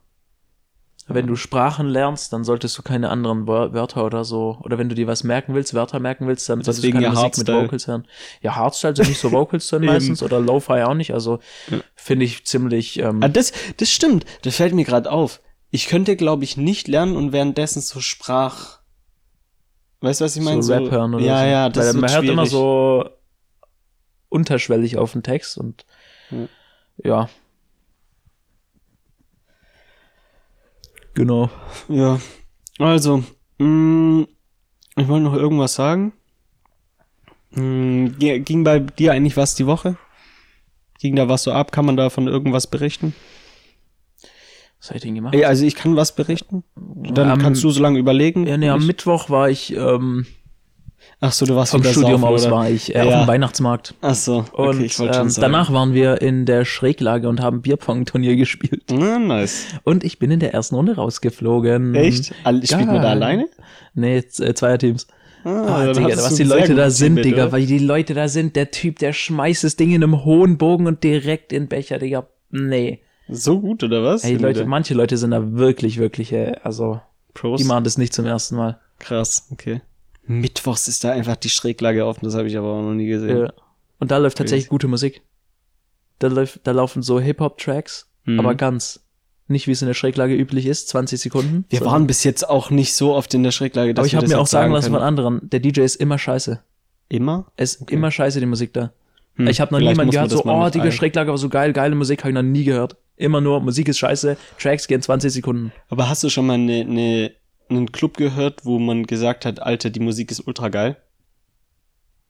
[1.09, 4.57] Wenn du Sprachen lernst, dann solltest du keine anderen Wör- Wörter oder so.
[4.61, 7.11] Oder wenn du dir was merken willst, Wörter merken willst, dann solltest du keine ja
[7.11, 7.47] Musik mit.
[7.47, 8.05] Vocals hören.
[8.41, 11.13] Ja, Hardstyle sind nicht so Vocals drin meistens oder Lo-Fi auch nicht.
[11.13, 11.39] Also
[11.69, 11.77] Ja.
[11.95, 12.99] finde ich ziemlich.
[12.99, 14.25] Ähm, Ah, das, das stimmt.
[14.41, 15.39] Das fällt mir gerade auf.
[15.71, 18.79] Ich könnte, glaube ich, nicht lernen und währenddessen so Sprach.
[20.01, 20.61] Weißt du, was ich meine?
[20.61, 21.45] so Rap hören oder ja, so.
[21.45, 22.51] Ja, das Weil man wird hört immer schwierig.
[22.51, 23.09] so
[24.29, 25.85] unterschwellig auf den Text und
[26.31, 26.47] Ja.
[27.03, 27.29] ja.
[31.17, 31.49] Genau.
[31.89, 32.19] Ja.
[32.77, 33.23] Also,
[33.57, 34.27] mh,
[34.97, 36.13] ich wollte noch irgendwas sagen.
[37.51, 39.97] Mh, ge- ging bei dir eigentlich was die Woche?
[40.99, 41.71] Ging da was so ab?
[41.71, 43.15] Kann man da von irgendwas berichten?
[44.79, 45.33] Was hab ich denn gemacht?
[45.33, 46.63] Ey, also ich kann was berichten.
[46.75, 48.45] Dann Am- kannst du so lange überlegen.
[48.45, 50.27] Ja, nee, am Ich- Mittwoch war ich ähm,
[51.19, 52.51] Ach so, du warst vom Studium saufen, aus oder?
[52.55, 53.23] war ich äh, auf Ja.
[53.23, 53.95] dem Weihnachtsmarkt.
[54.01, 58.35] Ach so, okay, Und ich ähm, danach waren wir in der Schräglage und haben Bierpong-Turnier
[58.35, 58.83] gespielt.
[58.91, 59.65] Na, nice.
[59.83, 61.95] Und ich bin in der ersten Runde rausgeflogen.
[61.95, 62.33] Echt?
[62.43, 63.47] All- Spielt man da alleine?
[63.95, 65.07] Nee, äh, Zweierteams.
[65.43, 67.51] Ah, Ah, dann Digga, was die Leute da sind, Digga, oder?
[67.53, 70.87] weil die Leute da sind, der Typ, der schmeißt das Ding in einem hohen Bogen
[70.87, 72.27] und direkt in den Becher, Digga.
[72.51, 72.99] Nee.
[73.29, 74.23] So gut, oder was?
[74.23, 76.99] Ey, Leute, manche Leute sind da wirklich, wirklich, äh, also,
[77.33, 77.59] Pros?
[77.61, 78.79] die machen das nicht zum ersten Mal.
[78.99, 79.81] Krass, okay.
[80.27, 83.37] Mittwochs ist da einfach die Schräglage offen, das habe ich aber auch noch nie gesehen.
[83.37, 83.53] Ja.
[83.99, 85.21] Und da läuft tatsächlich gute Musik.
[86.19, 88.39] Da, läuft, da laufen so Hip-Hop-Tracks, Mhm.
[88.39, 89.03] aber ganz.
[89.49, 91.63] Nicht, wie es in der Schräglage üblich ist, 20 Sekunden.
[91.69, 94.27] Wir waren bis jetzt auch nicht so oft in der Schräglage, dass aber ich habe
[94.27, 96.61] mir auch sagen lassen von anderen, der DJ ist immer scheiße.
[97.07, 97.49] Immer?
[97.55, 98.91] Es ist immer scheiße, die Musik da.
[99.35, 101.95] Hm, ich habe noch niemanden gehört, so, oh, Digga, ein- Schräglage war so geil, geile
[101.95, 102.97] Musik, habe ich noch nie gehört.
[103.15, 105.71] Immer nur, Musik ist scheiße, Tracks gehen 20 Sekunden.
[105.87, 107.31] Aber hast du schon mal ne, ne,
[107.69, 110.97] einen Club gehört, wo man gesagt hat, Alter, die Musik ist ultra geil?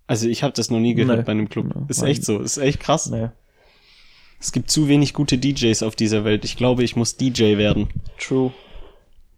[0.07, 1.23] Also ich habe das noch nie gehört Nee.
[1.25, 1.67] bei einem Club.
[1.89, 3.09] Ist echt so, ist echt krass.
[3.09, 3.29] Nee.
[4.39, 6.45] Es gibt zu wenig gute DJs auf dieser Welt.
[6.45, 7.89] Ich glaube, ich muss DJ werden.
[8.19, 8.53] True.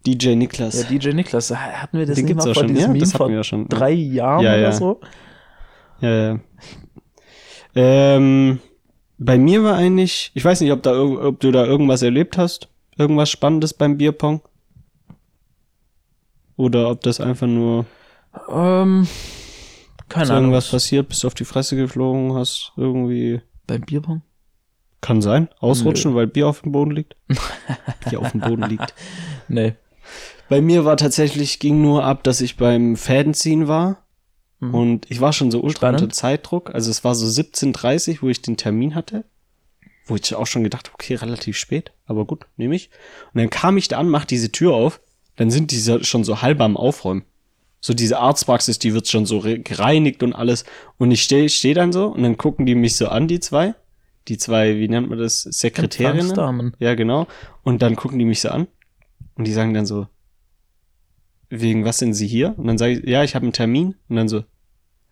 [0.06, 0.80] DJ Niklas.
[0.82, 3.14] Ja, DJ Niklas, hatten wir das Den nicht mal vor schon, diesem ja, Meme das
[3.14, 3.68] hatten wir ja schon.
[3.68, 4.72] drei Jahren Ja, oder ja.
[4.72, 5.00] so?
[6.00, 6.40] Ja, ja.
[7.74, 8.58] Ähm,
[9.18, 12.68] bei mir war eigentlich, ich weiß nicht, ob, da, ob du da irgendwas erlebt hast.
[12.96, 14.40] Irgendwas Spannendes beim Bierpong.
[16.60, 17.86] Oder ob das einfach nur
[18.50, 19.08] Ähm,
[20.10, 20.42] keine ist Ahnung.
[20.44, 23.40] irgendwas passiert, bist du auf die Fresse geflogen, hast irgendwie.
[23.66, 24.20] Beim Bierpong?
[25.00, 25.48] Kann sein.
[25.60, 27.16] Ausrutschen, weil Bier auf dem Boden liegt.
[28.10, 28.92] Bier auf dem Boden liegt.
[29.48, 29.74] Nee.
[30.50, 34.02] Bei mir war tatsächlich, ging nur ab, dass ich beim Fädenziehen war.
[34.58, 34.74] Mhm.
[34.74, 36.02] Und ich war schon so ultra Spannend.
[36.02, 36.74] unter Zeitdruck.
[36.74, 39.24] Also es war so 17.30 wo ich den Termin hatte.
[40.04, 41.92] Wo ich auch schon gedacht, okay, relativ spät.
[42.04, 42.90] Aber gut, nehme ich.
[43.32, 45.00] Und dann kam ich da an, mach diese Tür auf.
[45.36, 47.24] Dann sind die so- schon so halb am Aufräumen.
[47.80, 50.64] So diese Arztpraxis, die wird schon so re- gereinigt und alles.
[50.98, 53.74] Und ich stehe steh dann so und dann gucken die mich so an, die zwei.
[54.28, 55.42] Die zwei, wie nennt man das?
[55.42, 56.28] Sekretärinnen.
[56.78, 57.26] Ja, genau.
[57.62, 58.66] Und dann gucken die mich so an
[59.36, 60.06] und die sagen dann so,
[61.48, 62.54] wegen was sind sie hier?
[62.58, 63.94] Und dann sage ich, ja, ich habe einen Termin.
[64.08, 64.44] Und dann so,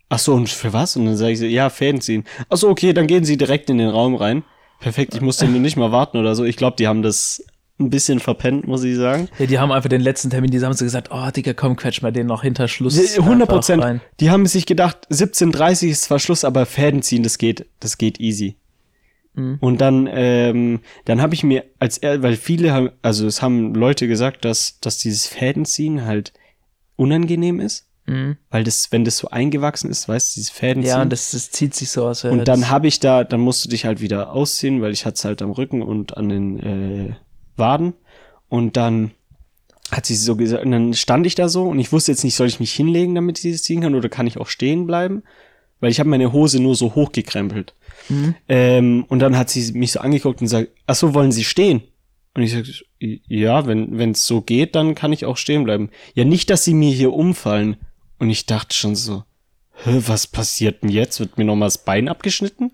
[0.08, 0.96] ach so, und für was?
[0.96, 2.24] Und dann sage ich so, ja, Fäden ziehen.
[2.48, 4.44] Ach so, okay, dann gehen sie direkt in den Raum rein.
[4.80, 6.44] Perfekt, ich musste nur nicht mal warten oder so.
[6.44, 7.44] Ich glaube, die haben das
[7.80, 9.28] ein bisschen verpennt, muss ich sagen.
[9.38, 12.02] Ja, die haben einfach den letzten Termin, die haben so gesagt, oh, Digga, komm, quetsch
[12.02, 12.96] mal den noch hinter Schluss.
[12.96, 14.00] Ja, 100 einfach Prozent.
[14.20, 18.18] Die haben sich gedacht, 17.30 ist zwar Schluss, aber Fäden ziehen, das geht, das geht
[18.20, 18.56] easy.
[19.34, 19.58] Mhm.
[19.60, 24.08] Und dann, ähm, dann habe ich mir als weil viele haben, also es haben Leute
[24.08, 26.32] gesagt, dass, dass dieses Fädenziehen halt
[26.96, 28.38] unangenehm ist, Mhm.
[28.50, 30.96] weil das, wenn das so eingewachsen ist, weißt du, dieses Fädenziehen.
[30.96, 32.24] Ja, und das, das zieht sich so aus.
[32.24, 35.14] und dann habe ich da, dann musst du dich halt wieder ausziehen, weil ich hatte
[35.16, 37.14] es halt am Rücken und an den äh,
[37.58, 37.94] Waden.
[38.48, 39.12] Und dann
[39.90, 42.34] hat sie so gesagt, und dann stand ich da so und ich wusste jetzt nicht,
[42.34, 45.22] soll ich mich hinlegen, damit ich das ziehen kann, oder kann ich auch stehen bleiben?
[45.80, 47.74] Weil ich habe meine Hose nur so hochgekrempelt.
[48.08, 48.34] Mhm.
[48.48, 51.82] Ähm, und dann hat sie mich so angeguckt und sagt, ach so, wollen Sie stehen?
[52.34, 52.64] Und ich sag,
[52.98, 55.90] ja, wenn es so geht, dann kann ich auch stehen bleiben.
[56.14, 57.76] Ja, nicht, dass sie mir hier umfallen.
[58.18, 59.22] Und ich dachte schon so,
[59.84, 61.20] Hä, was passiert denn jetzt?
[61.20, 62.72] Wird mir noch mal das Bein abgeschnitten?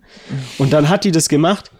[0.57, 1.71] Und dann hat die das gemacht.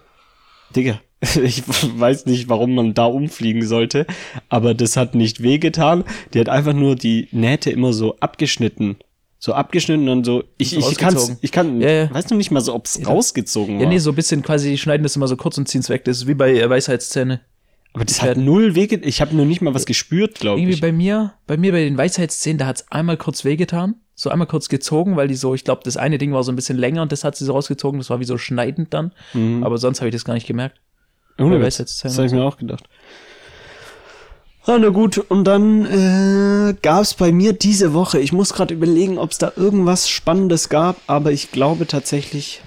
[0.76, 1.02] Digga,
[1.44, 4.06] ich weiß nicht, warum man da umfliegen sollte,
[4.50, 6.04] aber das hat nicht wehgetan.
[6.34, 8.98] Die hat einfach nur die Nähte immer so abgeschnitten.
[9.38, 12.14] So abgeschnitten und dann so, ich, So ich kann's, ich kann, Ja, ja.
[12.14, 13.84] weißt du nicht mal so, ob's rausgezogen war.
[13.84, 15.90] Ja, nee, so ein bisschen quasi, die schneiden das immer so kurz und ziehen es
[15.90, 16.04] weg.
[16.06, 17.42] Das ist wie bei äh, Weisheitszähne.
[17.94, 19.08] aber das hat null wehgetan.
[19.08, 20.82] Ich habe nur nicht mal was gespürt, glaube Irgendwie ich.
[20.82, 23.96] bei mir, bei mir bei den Weisheitszähnen, da hat's einmal kurz wehgetan.
[24.18, 26.56] So einmal kurz gezogen, weil die so, ich glaube, das eine Ding war so ein
[26.56, 28.00] bisschen länger und das hat sie so rausgezogen.
[28.00, 29.12] Das war wie so schneidend dann.
[29.34, 29.64] Mhm.
[29.64, 30.80] Aber sonst habe ich das gar nicht gemerkt.
[31.38, 31.66] Ohne Witz.
[31.66, 32.88] Weisheitszähnen Das habe ich mir auch gedacht.
[34.68, 38.74] Ah, na gut, und dann äh, gab es bei mir diese Woche, ich muss gerade
[38.74, 42.64] überlegen, ob es da irgendwas Spannendes gab, aber ich glaube tatsächlich,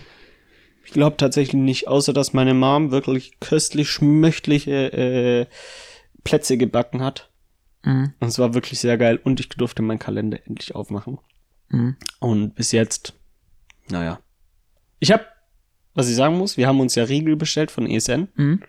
[0.85, 5.47] ich glaube tatsächlich nicht, außer dass meine Mom wirklich köstlich schmöchtliche äh,
[6.23, 7.31] Plätze gebacken hat.
[7.83, 8.15] Mhm.
[8.21, 11.19] Und es war wirklich sehr geil und ich durfte meinen Kalender endlich aufmachen.
[11.71, 11.97] Mhm.
[12.21, 13.15] Und bis jetzt,
[13.91, 14.21] naja.
[15.01, 15.25] Ich habe,
[15.99, 18.29] was ich sagen muss, wir haben uns ja Riegel bestellt von ESN.
[18.37, 18.63] Mhm.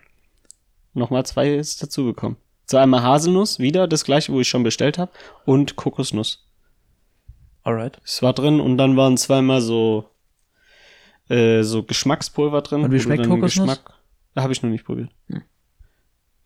[0.94, 2.36] Nochmal zwei ist dazugekommen.
[2.66, 5.12] So einmal Haselnuss, wieder das gleiche, wo ich schon bestellt habe,
[5.44, 6.44] und Kokosnuss.
[7.62, 8.00] Alright.
[8.04, 10.10] Es war drin und dann waren zweimal so
[11.28, 12.82] äh, so Geschmackspulver drin.
[12.82, 13.68] Und wie schmeckt Kokosnuss?
[13.68, 13.92] Geschmack,
[14.34, 15.10] habe ich noch nicht probiert.
[15.28, 15.42] Hm.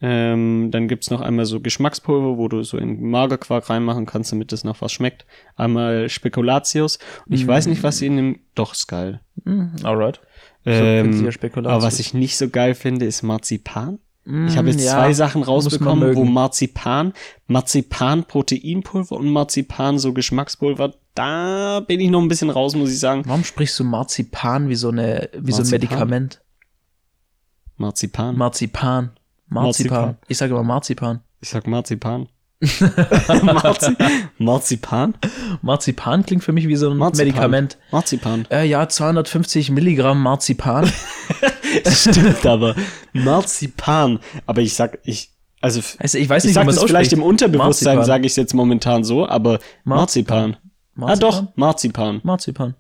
[0.03, 4.53] Ähm, dann gibt's noch einmal so Geschmackspulver, wo du so in Magerquark reinmachen kannst, damit
[4.53, 5.25] das nach was schmeckt.
[5.57, 6.99] Einmal Spekulatius.
[7.25, 8.41] Und ich weiß nicht, was sie in dem.
[8.55, 9.23] Doch, ist geil.
[9.45, 9.77] Mhm.
[9.83, 10.21] Alright.
[10.67, 11.73] Ähm, Spekulatius.
[11.75, 13.99] aber was ich nicht so geil finde, ist Marzipan.
[14.27, 16.25] Ich Mm, habe jetzt ja, zwei Sachen rausbekommen, wo.
[16.25, 17.13] Marzipan,
[17.47, 22.99] Marzipan Proteinpulver und Marzipan so Geschmackspulver, da bin ich noch ein bisschen raus, muss ich
[22.99, 23.23] sagen.
[23.27, 25.69] Warum sprichst du Marzipan wie so eine, wie so ein?
[25.69, 26.41] Medikament?
[27.77, 28.37] Marzipan.
[28.37, 29.11] Marzipan.
[29.49, 29.63] Marzipan.
[30.01, 30.17] Marzipan.
[30.29, 31.21] Ich sage immer Marzipan.
[31.43, 32.29] ich sag Marzipan.
[33.43, 33.97] Marzi
[34.39, 35.15] Marzipan?
[35.63, 37.27] Marzipan klingt für mich wie so ein Marzipan.
[37.27, 37.79] Medikament.
[37.91, 38.47] Marzipan.
[38.51, 40.91] Äh, ja, 250 Milligramm Marzipan.
[41.91, 42.75] Stimmt aber.
[43.13, 44.19] Marzipan.
[44.47, 47.13] Aber ich sag, ich, also, Also ich weiß ich nicht, wie sag das es vielleicht
[47.13, 48.07] im Unterbewusstsein, Marzipan.
[48.07, 50.57] sage ich jetzt momentan so, aber Marzipan.
[51.01, 52.21] Ah doch, Marzipan.
[52.23, 52.75] Marzipan.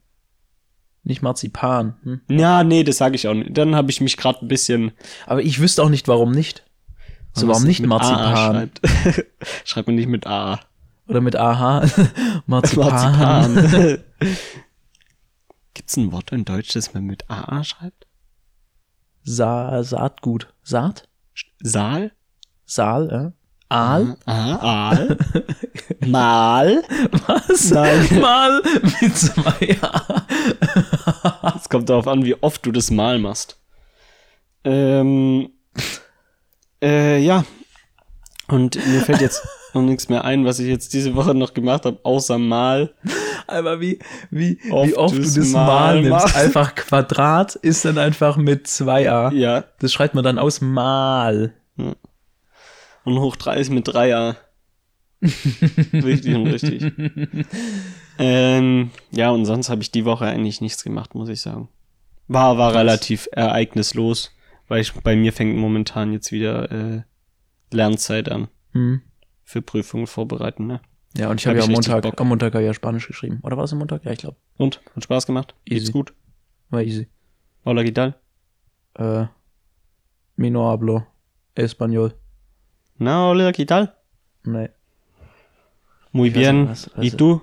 [1.02, 1.96] Nicht Marzipan.
[2.02, 2.20] Hm?
[2.28, 3.56] Ja, nee, das sage ich auch nicht.
[3.56, 4.92] Dann habe ich mich gerade ein bisschen.
[5.26, 6.63] Aber ich wüsste auch nicht, warum nicht.
[7.34, 8.36] So, warum nicht Marzipan?
[8.36, 8.80] schreibt.
[9.64, 10.60] Schreibt man nicht mit A.
[11.08, 11.86] Oder mit AH.
[12.46, 13.54] Marzipan.
[13.54, 13.98] Marzipan.
[15.74, 18.06] Gibt's ein Wort in Deutsch, das man mit AA schreibt?
[19.24, 20.54] Sa Saatgut.
[20.62, 21.08] Saat?
[21.60, 22.12] Saal?
[22.64, 23.32] Saal, ja.
[23.68, 24.16] Aal?
[24.26, 25.16] Ah, Aal.
[26.06, 26.84] Mal.
[27.26, 27.70] Was?
[27.70, 28.20] Nein.
[28.20, 28.62] Mal
[29.00, 30.26] mit zwei A.
[31.56, 33.58] Es kommt darauf an, wie oft du das Mal machst.
[34.62, 35.50] Ähm,
[36.84, 37.44] äh, ja.
[38.48, 39.42] Und mir fällt jetzt
[39.74, 42.94] noch nichts mehr ein, was ich jetzt diese Woche noch gemacht habe, außer Mal.
[43.46, 43.98] Aber wie,
[44.30, 46.36] wie, Oft wie oft du das Mal Mal nimmst.
[46.36, 49.32] Einfach Quadrat ist dann einfach mit zwei A.
[49.32, 49.64] Ja.
[49.78, 51.54] Das schreibt man dann aus Mal.
[53.04, 54.36] Und hoch 3 ist mit 3a.
[55.92, 56.92] richtig und richtig.
[58.18, 61.68] ähm, ja, und sonst habe ich die Woche eigentlich nichts gemacht, muss ich sagen.
[62.28, 64.33] War, war relativ ereignislos,
[64.68, 67.02] weil ich, bei mir fängt momentan jetzt wieder äh,
[67.70, 68.48] Lernzeit an.
[68.72, 69.02] Hm.
[69.42, 70.80] Für Prüfungen vorbereiten, ne?
[71.16, 73.38] Ja, und ich Hab habe ja ich am Montag, am Montag hab ja Spanisch geschrieben.
[73.42, 74.04] Oder war es am Montag?
[74.04, 74.36] Ja, ich glaube.
[74.56, 74.80] Und?
[74.96, 75.54] Hat Spaß gemacht?
[75.64, 75.80] Easy.
[75.80, 76.14] Geht's gut?
[76.70, 77.08] War easy.
[77.64, 78.18] Hola, ¿qué tal?
[78.94, 79.26] Äh,
[80.36, 81.06] mi no hablo
[81.54, 82.14] español.
[82.98, 83.94] Na, hola, ¿qué tal?
[84.44, 84.70] Nee.
[86.12, 86.60] Muy Ich bien.
[86.62, 87.42] nicht, was- was- ¿Y tú?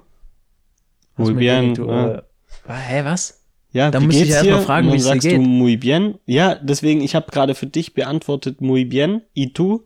[1.17, 1.73] Muy bien.
[1.75, 2.23] Du, ah.
[2.67, 3.40] äh, hä, was?
[3.73, 4.51] Ja, Da wie muss ich geht's erst dir?
[4.55, 5.37] mal fragen, dann wie's dir sagst geht.
[5.37, 6.15] du muy bien.
[6.25, 9.83] Ja, deswegen, ich habe gerade für dich beantwortet muy bien, y tú?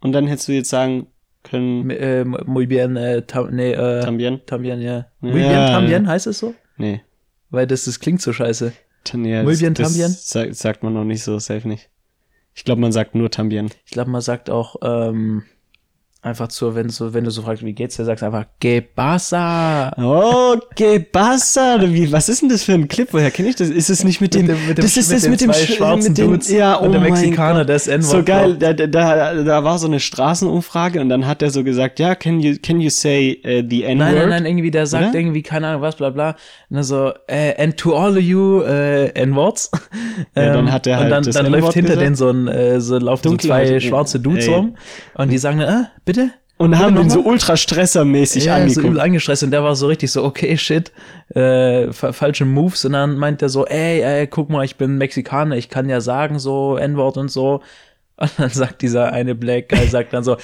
[0.00, 1.06] Und dann hättest du jetzt sagen
[1.42, 4.40] können, Äh, muy bien, äh, tam, nee, äh, también?
[4.46, 4.92] también, ja.
[4.96, 5.06] Ja.
[5.20, 6.54] Muy bien, también, heißt es so?
[6.78, 7.02] Nee.
[7.50, 8.72] Weil das, das klingt so scheiße.
[9.12, 10.10] Ja, Muy das- bien, das también?
[10.10, 11.90] Sagt, sagt man noch nicht so, safe nicht.
[12.54, 13.68] Ich glaube, man sagt nur también.
[13.84, 15.44] Ich glaube, man sagt auch, ähm,
[16.26, 18.80] einfach zu, wenn, so, wenn du so fragst, wie geht's dir, sagst du einfach, que
[18.82, 19.92] pasa?
[19.96, 21.78] Oh, que pasa?
[21.80, 23.08] Wie, was ist denn das für ein Clip?
[23.12, 23.68] Woher kenne ich das?
[23.70, 25.52] Ist es nicht mit dem, Mit dem- mit dem- das ist mit das mit dem
[25.52, 28.22] zwei schwarzen mit dem, Dudes ja, oh und der mein Mexikaner, der das N-Wort So
[28.24, 28.86] geil, da, da,
[29.42, 32.80] da war so eine Straßenumfrage und dann hat er so gesagt, ja, can you, can
[32.80, 33.96] you say uh, the N-word?
[33.98, 35.18] Nein, nein, nein, irgendwie, der sagt Oder?
[35.20, 36.30] irgendwie, keine Ahnung, was, bla, bla.
[36.70, 39.70] Und dann so, äh, and to all of you, äh, N-Worts.
[40.34, 42.04] Ja, dann hat er halt Und dann, dann läuft hinter gesagt.
[42.06, 44.76] denen so ein, äh, so laufen so zwei schwarze Dudes rum.
[45.14, 46.15] Und die sagen äh, bitte?
[46.58, 48.86] Und haben Bitte ihn so ultra stressermäßig ja, so angeguckt.
[48.86, 50.90] übel angestresst und der war so richtig so, okay, shit,
[51.34, 54.96] äh, fa falsche Moves und dann meint er so, ey, ey, guck mal, ich bin
[54.96, 57.60] Mexikaner, ich kann ja sagen so N-Wort und so.
[58.18, 60.38] Und dann sagt dieser eine Black Guy, sagt dann so,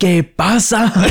[0.00, 0.92] que pasa?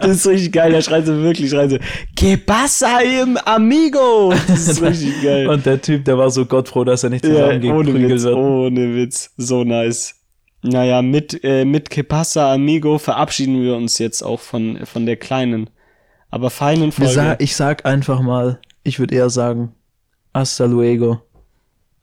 [0.00, 1.78] Das ist richtig geil, der schreit so wirklich, schreit so,
[2.16, 4.32] que pasa im amigo?
[4.48, 5.46] Das ist richtig geil.
[5.48, 8.36] und der Typ, der war so gottfroh, dass er nicht ja, ohne zusammengeprügelt Witz, wird.
[8.36, 10.16] ohne Witz, so nice.
[10.62, 15.16] Naja, mit, äh, mit que pasa amigo verabschieden wir uns jetzt auch von, von der
[15.16, 15.70] kleinen,
[16.30, 17.12] aber feinen Folge.
[17.12, 19.74] sa ich sag einfach mal, ich würde eher sagen,
[20.32, 21.20] hasta luego.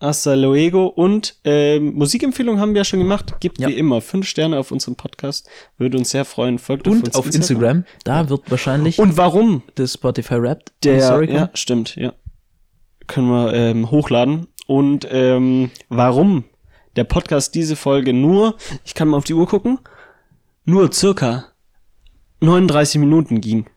[0.02, 3.36] Hasta luego und ähm, Musikempfehlung haben wir ja schon gemacht.
[3.42, 3.68] Gibt Ja.
[3.68, 5.50] wie immer fünf Sterne auf unserem Podcast.
[5.78, 6.58] Würde uns sehr freuen.
[6.58, 9.62] Folgt Und uns auf Instagram, da wird wahrscheinlich Und warum?
[9.76, 11.40] das Spotify Rap Der, Story kommen.
[11.40, 12.14] ja, stimmt, ja.
[13.08, 14.48] Können wir ähm, hochladen.
[14.68, 16.46] Und ähm, warum
[17.00, 19.80] der Podcast diese Folge nur, ich kann mal auf die Uhr gucken,
[20.66, 21.46] nur circa
[22.42, 23.70] 39 Minuten ging,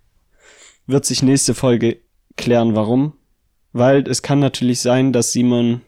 [0.89, 2.01] wird sich nächste Folge
[2.37, 3.13] klären, warum.
[3.73, 5.83] Weil es kann natürlich sein, dass Simon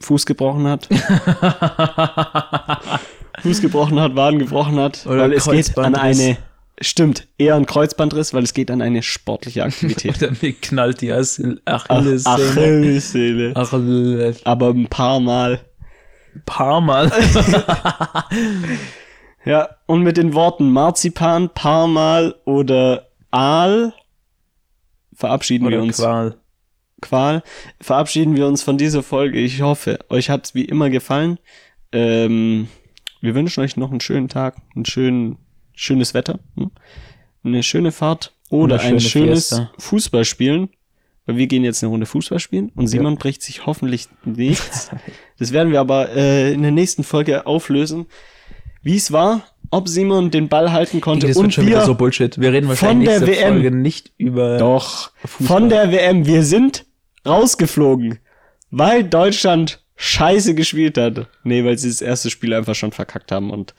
[0.00, 0.86] Fuß gebrochen hat.
[3.40, 5.06] Fuß gebrochen hat, Waden gebrochen hat.
[5.06, 6.36] Oder weil es geht an eine,
[6.82, 10.16] stimmt, eher ein Kreuzbandriss, weil es geht an eine sportliche Aktivität.
[10.22, 12.34] Oder mir knallt die Achil- Ach, Achillessehne.
[12.34, 13.52] Achillessehne.
[13.56, 15.60] Achill Aber ein paar Mal.
[16.46, 17.10] paar Mal.
[19.44, 23.92] Ja, und mit den Worten Marzipan, paar Mal oder Aal
[25.14, 25.96] verabschieden wir Oder uns.
[25.96, 26.36] Qual.
[27.00, 27.42] Qual.
[27.80, 29.40] Verabschieden wir uns von dieser Folge.
[29.40, 31.38] Ich hoffe, euch hat's wie immer gefallen.
[31.90, 32.68] Ähm,
[33.20, 35.38] wir wünschen euch noch einen schönen Tag, ein schön,
[35.82, 36.70] schönes Wetter, hm?
[37.44, 39.72] eine schöne Fahrt oder Eine ein schöne schönes Fiesta.
[39.78, 40.70] Fußballspielen.
[41.24, 44.90] Weil wir gehen jetzt eine Runde Fußball spielen und Simon bricht sich hoffentlich nichts.
[45.38, 48.06] Das werden wir aber äh, in der nächsten Folge auflösen,
[48.82, 51.84] wie es war, ob Simon den Ball halten konnte Das und wird schon wir wieder
[51.84, 52.40] so Bullshit.
[52.40, 53.54] Wir reden wahrscheinlich von der WM.
[53.54, 55.46] Folge nicht über doch Fußball.
[55.46, 56.26] von der WM.
[56.26, 56.86] Wir sind
[57.26, 58.20] rausgeflogen,
[58.70, 61.26] weil Deutschland scheiße gespielt hat.
[61.42, 63.74] Nee, weil sie das erste Spiel einfach schon verkackt haben und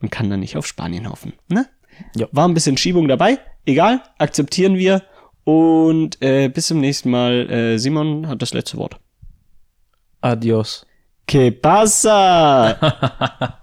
[0.00, 1.32] man kann da nicht auf Spanien hoffen.
[1.48, 1.66] Ne?
[2.14, 2.26] Ja.
[2.32, 3.38] War ein bisschen Schiebung dabei.
[3.64, 5.02] Egal, akzeptieren wir.
[5.44, 7.50] Und äh, bis zum nächsten Mal.
[7.50, 8.98] Äh, Simon hat das letzte Wort.
[10.20, 10.86] Adios.
[11.26, 12.76] Que pasa?